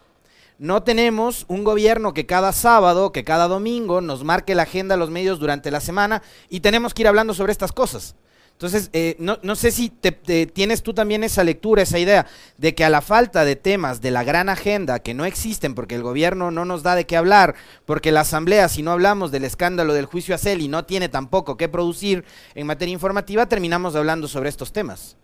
No 0.59 0.83
tenemos 0.83 1.45
un 1.49 1.63
gobierno 1.63 2.15
que 2.15 2.25
cada 2.25 2.53
sábado, 2.53 3.13
que 3.13 3.23
cada 3.23 3.49
domingo 3.49 4.01
nos 4.01 4.25
marque 4.25 4.55
la 4.55 4.63
agenda 4.63 4.95
a 4.95 4.99
los 4.99 5.11
medios 5.11 5.39
durante 5.39 5.71
la 5.71 5.81
semana 5.81 6.23
y 6.49 6.61
tenemos 6.61 6.95
que 6.95 7.03
ir 7.03 7.09
hablando 7.09 7.35
sobre 7.35 7.53
estas 7.53 7.73
cosas. 7.73 8.15
Entonces, 8.61 8.91
eh, 8.93 9.17
no, 9.19 9.39
no, 9.43 9.57
sé 9.57 9.71
si 9.71 9.89
te, 9.89 10.13
tienes 10.45 10.83
tú 10.83 10.93
también 10.93 11.25
esa 11.25 11.43
lectura, 11.45 11.81
esa 11.81 11.99
idea 11.99 12.27
de 12.59 12.75
que 12.75 12.85
a 12.85 12.91
la 12.91 13.01
falta 13.01 13.47
de 13.47 13.57
temas 13.57 14.03
de 14.03 14.11
la 14.11 14.23
gran 14.23 14.51
agenda 14.51 14.99
que 14.99 15.15
no 15.15 15.25
existen 15.25 15.75
porque 15.75 15.95
el 15.95 16.03
gobierno 16.03 16.51
no 16.51 16.67
nos 16.67 16.83
da 16.83 16.95
de 16.95 17.07
qué 17.07 17.17
hablar, 17.17 17.55
porque 17.87 18.13
la 18.13 18.21
asamblea, 18.21 18.69
si 18.69 18.83
no 18.83 18.91
hablamos 18.91 19.33
del 19.33 19.45
escándalo 19.45 19.95
del 19.95 20.05
juicio 20.05 20.35
a 20.35 20.39
Celi, 20.39 20.69
no 20.69 20.85
tiene 20.85 21.09
tampoco 21.09 21.57
qué 21.57 21.71
producir 21.71 22.23
en 22.55 22.67
materia 22.67 22.93
informativa, 22.93 23.49
terminamos 23.49 23.97
hablando 23.97 24.29
sobre 24.29 24.51
estos 24.51 24.75
temas. 24.75 25.17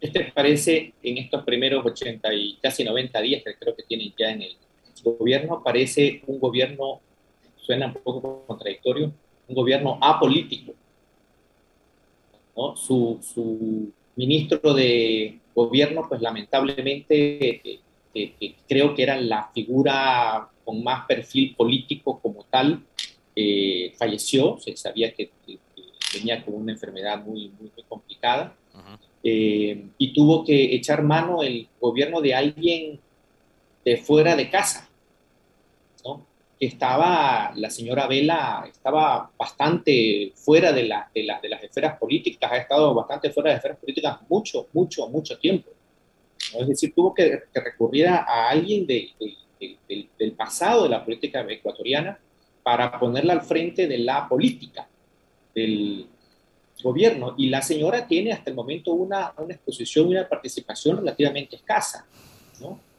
Este 0.00 0.32
parece 0.34 0.94
en 1.04 1.18
estos 1.18 1.44
primeros 1.44 1.86
80 1.86 2.34
y 2.34 2.58
casi 2.60 2.82
90 2.82 3.20
días 3.20 3.44
que 3.44 3.54
creo 3.54 3.76
que 3.76 3.84
tienen 3.84 4.12
ya 4.18 4.32
en 4.32 4.42
el 4.42 4.56
gobierno, 5.04 5.62
parece 5.62 6.20
un 6.26 6.40
gobierno, 6.40 7.00
suena 7.58 7.86
un 7.86 7.94
poco 8.02 8.44
contradictorio, 8.44 9.12
un 9.46 9.54
gobierno 9.54 10.00
apolítico 10.02 10.74
su, 12.74 13.92
ministro 14.16 14.74
de 14.74 15.38
gobierno, 15.54 16.06
pues 16.08 16.20
lamentablemente 16.20 17.48
eh, 17.48 17.80
eh, 18.14 18.34
eh, 18.40 18.54
creo 18.68 18.94
que 18.94 19.02
era 19.02 19.20
la 19.20 19.50
figura 19.54 20.48
con 20.64 20.84
más 20.84 21.06
perfil 21.06 21.54
político 21.56 22.20
como 22.20 22.44
tal, 22.44 22.84
falleció, 23.96 24.58
se 24.58 24.76
sabía 24.76 25.12
que, 25.14 25.30
venía 26.14 26.44
con 26.44 26.54
una 26.54 26.72
enfermedad 26.72 27.24
muy, 27.24 27.50
muy, 27.58 27.70
complicada, 27.88 28.54
y 29.22 30.12
tuvo 30.12 30.44
que 30.44 30.74
echar 30.74 31.02
mano 31.02 31.42
el 31.42 31.68
gobierno 31.80 32.20
de 32.20 32.34
alguien 32.34 33.00
de 33.84 33.96
fuera 33.96 34.36
de 34.36 34.50
casa. 34.50 34.91
Estaba, 36.66 37.52
la 37.56 37.70
señora 37.70 38.06
Vela 38.06 38.64
estaba 38.70 39.28
bastante 39.36 40.32
fuera 40.36 40.72
de, 40.72 40.84
la, 40.84 41.10
de, 41.12 41.26
de, 41.42 41.48
las 41.48 41.62
esferas 41.64 41.98
políticas, 41.98 42.52
ha 42.52 42.56
estado 42.56 42.94
bastante 42.94 43.30
fuera 43.30 43.50
de 43.50 43.54
las 43.54 43.58
esferas 43.58 43.78
políticas 43.78 44.18
mucho, 44.28 44.68
mucho, 44.72 45.08
mucho 45.08 45.36
tiempo. 45.38 45.70
Es 46.56 46.68
decir, 46.68 46.94
tuvo 46.94 47.12
que, 47.12 47.42
recurrir 47.52 48.06
a 48.06 48.48
alguien 48.48 48.86
de, 48.86 49.10
del 49.88 50.32
pasado 50.32 50.84
de 50.84 50.90
la 50.90 51.04
política 51.04 51.44
ecuatoriana 51.48 52.16
para 52.62 52.96
ponerla 52.96 53.32
al 53.32 53.42
frente 53.42 53.88
de 53.88 53.98
la 53.98 54.28
política 54.28 54.86
del 55.52 56.06
gobierno. 56.80 57.34
Y 57.38 57.48
la 57.48 57.60
señora 57.60 58.06
tiene 58.06 58.32
hasta 58.32 58.50
el 58.50 58.56
momento 58.56 58.92
una, 58.92 59.32
una 59.36 59.54
exposición 59.54 60.06
una 60.06 60.28
participación 60.28 60.98
relativamente 60.98 61.56
escasa. 61.56 62.06
¿no? 62.60 62.91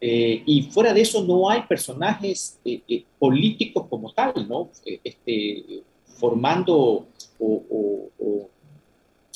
Eh, 0.00 0.42
y 0.46 0.62
fuera 0.62 0.94
de 0.94 1.02
eso 1.02 1.22
no 1.22 1.50
hay 1.50 1.62
personajes 1.62 2.58
eh, 2.64 2.80
eh, 2.88 3.04
políticos 3.18 3.86
como 3.90 4.12
tal, 4.12 4.48
¿no? 4.48 4.70
Este, 5.04 5.82
formando 6.18 7.06
o, 7.38 8.48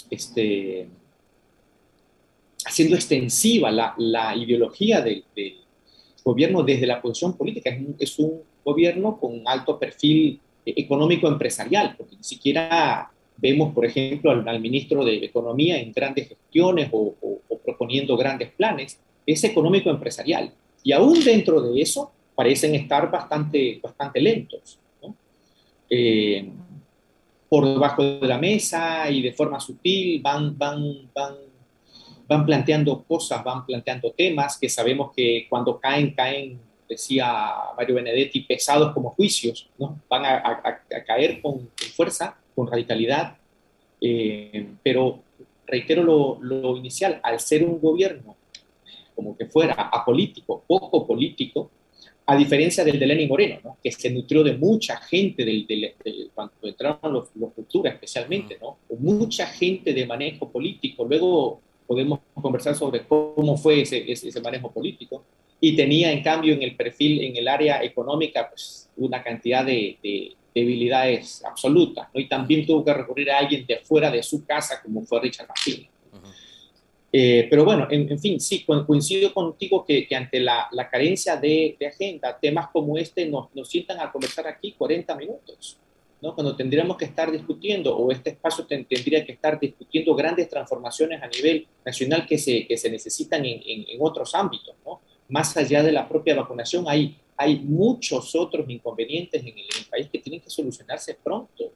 este, 0.08 0.88
haciendo 2.64 2.96
extensiva 2.96 3.70
la, 3.70 3.94
la 3.98 4.34
ideología 4.34 5.00
del, 5.02 5.24
gobierno 6.24 6.62
desde 6.62 6.86
la 6.86 7.02
posición 7.02 7.36
política. 7.36 7.76
Es 7.98 8.18
un, 8.18 8.26
un 8.26 8.42
gobierno 8.64 9.20
con 9.20 9.42
alto 9.44 9.78
perfil 9.78 10.40
económico 10.64 11.28
empresarial, 11.28 11.94
porque 11.98 12.16
ni 12.16 12.24
siquiera 12.24 13.10
vemos, 13.36 13.74
por 13.74 13.84
ejemplo, 13.84 14.30
al, 14.30 14.60
ministro 14.60 15.04
de 15.04 15.16
Economía 15.16 15.78
en 15.78 15.92
grandes 15.92 16.28
gestiones 16.28 16.88
o, 16.92 17.14
o 17.20 17.58
proponiendo 17.58 18.16
grandes 18.16 18.50
planes 18.52 18.98
es 19.26 19.44
económico 19.44 19.90
empresarial. 19.90 20.52
Y 20.82 20.92
aún 20.92 21.22
dentro 21.24 21.60
de 21.60 21.80
eso 21.80 22.12
parecen 22.34 22.74
estar 22.74 23.10
bastante, 23.10 23.80
bastante 23.82 24.20
lentos. 24.20 24.78
Eh, 25.88 26.50
por 27.48 27.66
debajo 27.66 28.02
de 28.02 28.26
la 28.26 28.38
mesa 28.38 29.08
y 29.10 29.22
de 29.22 29.32
forma 29.32 29.60
sutil 29.60 30.20
van, 30.20 30.56
van, 30.58 31.10
van, 31.14 31.34
van 32.26 32.44
planteando 32.44 33.04
cosas, 33.04 33.44
van 33.44 33.64
planteando 33.64 34.10
temas 34.10 34.58
que 34.58 34.68
sabemos 34.68 35.12
que 35.14 35.46
cuando 35.48 35.78
caen, 35.78 36.10
caen, 36.14 36.58
decía 36.88 37.52
Mario 37.76 37.96
Benedetti, 37.96 38.40
pesados 38.40 38.92
como 38.92 39.10
juicios, 39.10 39.70
¿no? 39.78 40.00
van 40.08 40.24
a, 40.24 40.82
caer 41.06 41.40
con, 41.40 41.70
fuerza, 41.94 42.36
con 42.54 42.66
radicalidad. 42.66 43.36
Eh, 44.00 44.68
pero 44.82 45.20
reitero 45.66 46.02
lo 46.02 46.76
inicial, 46.76 47.20
al 47.22 47.38
ser 47.40 47.64
un 47.64 47.80
gobierno 47.80 48.36
como 49.14 49.36
que 49.36 49.46
fuera 49.46 49.74
apolítico, 49.74 50.64
poco 50.66 51.06
político, 51.06 51.70
a 52.26 52.36
diferencia 52.36 52.84
del 52.84 52.98
de 52.98 53.06
Lenin 53.06 53.28
Moreno, 53.28 53.76
que 53.82 53.92
se 53.92 54.10
nutrió 54.10 54.42
de 54.42 54.56
mucha 54.56 54.96
gente, 54.96 55.44
del, 55.44 55.94
cuando 56.34 56.54
entraron 56.62 57.12
los, 57.12 57.28
los 57.36 57.52
culturas 57.52 57.94
especialmente, 57.94 58.56
¿no? 58.60 58.78
mucha 58.98 59.46
gente 59.46 59.92
de 59.92 60.06
manejo 60.06 60.48
político. 60.50 61.04
Luego 61.04 61.60
podemos 61.86 62.20
conversar 62.34 62.74
sobre 62.74 63.06
cómo 63.06 63.56
fue 63.56 63.82
ese, 63.82 64.10
ese, 64.10 64.40
manejo 64.40 64.72
político. 64.72 65.24
Y 65.60 65.76
tenía, 65.76 66.12
en 66.12 66.22
cambio, 66.22 66.54
en 66.54 66.62
el 66.62 66.76
perfil, 66.76 67.22
en 67.22 67.36
el 67.36 67.48
área 67.48 67.82
económica, 67.82 68.48
pues, 68.48 68.88
una 68.96 69.22
cantidad 69.22 69.64
de, 69.64 70.34
debilidades 70.54 71.44
absolutas. 71.44 72.08
¿no? 72.14 72.20
Y 72.20 72.28
también 72.28 72.64
tuvo 72.64 72.84
que 72.84 72.94
recurrir 72.94 73.30
a 73.30 73.38
alguien 73.38 73.66
de 73.66 73.78
fuera 73.78 74.10
de 74.10 74.22
su 74.22 74.46
casa, 74.46 74.80
como 74.82 75.02
fue 75.02 75.20
Richard 75.20 75.48
Martínez. 75.48 75.90
Eh, 77.16 77.46
pero 77.48 77.64
bueno, 77.64 77.86
en, 77.90 78.18
fin, 78.18 78.40
sí, 78.40 78.64
coincido 78.64 79.32
contigo 79.32 79.84
que, 79.86 80.08
ante 80.16 80.40
la, 80.40 80.68
carencia 80.90 81.36
de, 81.36 81.76
agenda, 81.86 82.36
temas 82.40 82.70
como 82.72 82.98
este 82.98 83.24
nos, 83.26 83.54
nos 83.54 83.68
sientan 83.68 84.00
a 84.00 84.10
conversar 84.10 84.48
aquí 84.48 84.72
40 84.72 85.14
minutos, 85.14 85.78
¿no? 86.20 86.34
Cuando 86.34 86.56
tendríamos 86.56 86.96
que 86.96 87.04
estar 87.04 87.30
discutiendo, 87.30 87.96
o 87.96 88.10
este 88.10 88.30
espacio 88.30 88.66
tendría 88.66 89.24
que 89.24 89.30
estar 89.30 89.60
discutiendo 89.60 90.12
grandes 90.16 90.48
transformaciones 90.48 91.22
a 91.22 91.28
nivel 91.28 91.68
nacional 91.86 92.26
que 92.26 92.36
se, 92.36 92.66
que 92.66 92.76
se 92.76 92.90
necesitan 92.90 93.44
en, 93.44 93.62
en, 93.64 93.96
otros 94.00 94.34
ámbitos, 94.34 94.74
¿no? 94.84 95.00
Más 95.28 95.56
allá 95.56 95.84
de 95.84 95.92
la 95.92 96.08
propia 96.08 96.34
vacunación, 96.34 96.84
hay, 96.88 97.16
hay 97.36 97.60
muchos 97.60 98.34
otros 98.34 98.68
inconvenientes 98.68 99.40
en 99.40 99.56
el, 99.56 99.86
país 99.88 100.08
que 100.10 100.18
tienen 100.18 100.40
que 100.40 100.50
solucionarse 100.50 101.16
pronto. 101.22 101.70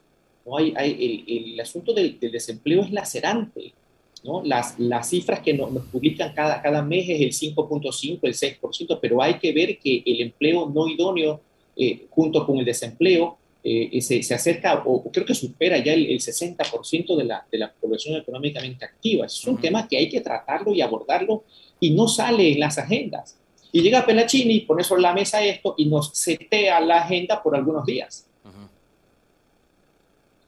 ¿no? 0.45 0.57
Hay, 0.57 0.75
hay 0.77 1.25
el, 1.29 1.53
el, 1.53 1.61
asunto 1.61 1.93
del, 1.93 2.19
del 2.19 2.33
desempleo 2.33 2.83
es 2.83 2.91
lacerante 2.91 3.73
¿no? 4.25 4.43
Las, 4.45 4.79
las 4.79 5.09
cifras 5.09 5.41
que 5.41 5.55
nos, 5.55 5.71
publican 5.87 6.33
cada, 6.35 6.61
cada 6.61 6.83
mes 6.83 7.09
es 7.09 7.21
el 7.21 7.55
5.5, 7.55 8.19
el 8.23 8.35
6%, 8.35 8.99
pero 9.01 9.23
hay 9.23 9.35
que 9.35 9.53
ver 9.53 9.79
que 9.79 10.03
el 10.05 10.21
empleo 10.21 10.69
no 10.69 10.89
idóneo 10.89 11.41
eh, 11.77 12.07
junto 12.11 12.45
con 12.47 12.59
el 12.59 12.65
desempleo 12.65 13.39
eh, 13.63 14.01
se, 14.01 14.23
se, 14.23 14.35
acerca 14.35 14.83
o 14.87 15.11
creo 15.11 15.27
que 15.27 15.35
supera 15.35 15.79
ya 15.79 15.93
el, 15.93 16.07
60% 16.07 17.17
de 17.17 17.25
la, 17.25 17.45
de 17.51 17.59
la 17.59 17.73
población 17.73 18.17
económicamente 18.17 18.85
activa. 18.85 19.27
Es 19.27 19.45
un 19.47 19.61
tema 19.61 19.87
que 19.89 19.97
hay 19.97 20.09
que 20.09 20.21
tratarlo 20.21 20.73
y 20.73 20.81
abordarlo 20.81 21.45
y 21.81 21.91
no 21.91 22.09
sale 22.09 22.53
en 22.53 22.61
las 22.61 22.79
agendas. 22.79 23.37
Y 23.73 23.83
llega 23.83 24.07
Pelachini 24.07 24.55
y 24.55 24.61
pone 24.61 24.85
sobre 24.85 25.03
la 25.03 25.13
mesa 25.13 25.45
esto 25.45 25.75
y 25.77 25.87
nos 25.87 26.11
setea 26.17 26.81
la 26.81 27.03
agenda 27.03 27.43
por 27.43 27.55
algunos 27.55 27.85
días. 27.85 28.27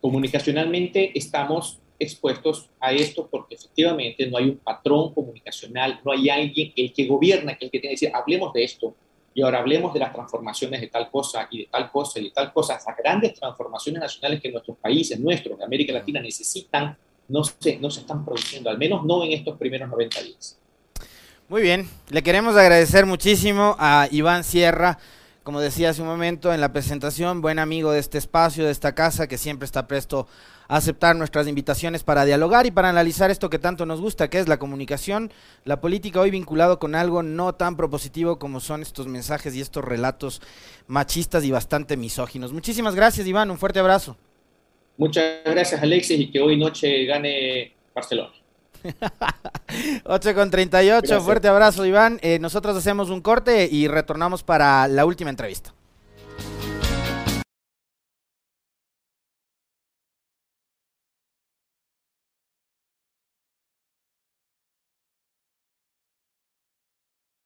Comunicacionalmente 0.01 1.11
estamos 1.19 1.80
expuestos 2.01 2.71
a 2.81 2.93
esto 2.93 3.29
porque 3.31 3.55
efectivamente 3.55 4.27
no 4.27 4.39
hay 4.39 4.47
un 4.47 4.57
patrón 4.57 5.15
comunicacional, 5.15 6.01
no 6.05 6.13
hay 6.13 6.31
alguien, 6.31 6.73
el 6.75 6.93
que 6.93 7.07
gobierna, 7.07 7.53
el 7.53 7.59
que 7.59 7.69
tiene 7.69 7.83
que 7.83 7.91
decir, 7.91 8.11
hablemos 8.13 8.53
de 8.53 8.65
esto, 8.65 8.95
y 9.33 9.43
ahora 9.43 9.61
hablemos 9.61 9.95
de 9.95 10.01
las 10.01 10.13
transformaciones 10.13 10.81
de 10.81 10.89
tal 10.89 11.11
cosa 11.11 11.47
y 11.51 11.59
de 11.59 11.67
tal 11.67 11.91
cosa 11.93 12.19
y 12.19 12.25
de 12.25 12.31
tal 12.31 12.53
cosa, 12.53 12.75
esas 12.75 12.97
grandes 12.97 13.35
transformaciones 13.35 14.01
nacionales 14.01 14.41
que 14.41 14.51
nuestros 14.51 14.77
países, 14.79 15.21
nuestros, 15.21 15.59
de 15.59 15.65
América 15.65 15.93
Latina, 15.93 16.21
necesitan, 16.21 16.97
no 17.29 17.45
se, 17.45 17.79
no 17.79 17.91
se 17.91 18.01
están 18.01 18.25
produciendo, 18.25 18.71
al 18.71 18.79
menos 18.79 19.05
no 19.05 19.23
en 19.23 19.33
estos 19.33 19.57
primeros 19.57 19.89
90 19.89 20.23
días. 20.23 20.59
Muy 21.49 21.63
bien, 21.63 21.89
le 22.09 22.23
queremos 22.23 22.57
agradecer 22.57 23.07
muchísimo 23.07 23.77
a 23.79 24.09
Iván 24.11 24.43
Sierra, 24.43 24.99
como 25.43 25.61
decía 25.61 25.91
hace 25.91 26.03
un 26.03 26.09
momento 26.09 26.53
en 26.53 26.61
la 26.61 26.73
presentación, 26.73 27.41
buen 27.41 27.59
amigo 27.59 27.93
de 27.93 28.01
este 28.01 28.19
espacio, 28.19 28.65
de 28.65 28.71
esta 28.71 28.95
casa, 28.95 29.27
que 29.27 29.39
siempre 29.39 29.67
está 29.67 29.87
presto 29.87 30.27
aceptar 30.71 31.17
nuestras 31.17 31.49
invitaciones 31.49 32.05
para 32.05 32.25
dialogar 32.25 32.65
y 32.65 32.71
para 32.71 32.89
analizar 32.89 33.29
esto 33.31 33.51
que 33.51 33.59
tanto 33.59 33.87
nos 33.87 34.01
gusta, 34.01 34.31
que 34.31 34.39
es 34.39 34.47
la 34.47 34.59
comunicación, 34.59 35.33
la 35.65 35.81
política 35.81 36.21
hoy 36.21 36.31
vinculado 36.31 36.79
con 36.79 36.95
algo 36.95 37.25
no 37.25 37.57
tan 37.57 37.77
propositivo 37.77 38.39
como 38.39 38.61
son 38.61 38.81
estos 38.81 39.09
mensajes 39.09 39.55
y 39.57 39.61
estos 39.61 39.85
relatos 39.85 40.41
machistas 40.87 41.45
y 41.45 41.51
bastante 41.51 41.97
misóginos. 41.97 42.53
Muchísimas 42.53 42.95
gracias, 42.95 43.27
Iván, 43.27 43.51
un 43.51 43.59
fuerte 43.59 43.81
abrazo. 43.81 44.17
Muchas 44.97 45.25
gracias, 45.45 45.83
Alexis, 45.83 46.21
y 46.21 46.31
que 46.31 46.41
hoy 46.41 46.57
noche 46.57 47.05
gane 47.05 47.75
Barcelona. 47.93 48.33
8 50.05 50.35
con 50.37 50.51
38, 50.53 51.21
fuerte 51.21 51.49
abrazo 51.49 51.85
Iván. 51.85 52.21
Eh, 52.23 52.39
nosotros 52.39 52.77
hacemos 52.77 53.11
un 53.11 53.21
corte 53.23 53.69
y 53.71 53.89
retornamos 53.89 54.45
para 54.45 54.87
la 54.87 55.05
última 55.05 55.31
entrevista. 55.31 55.75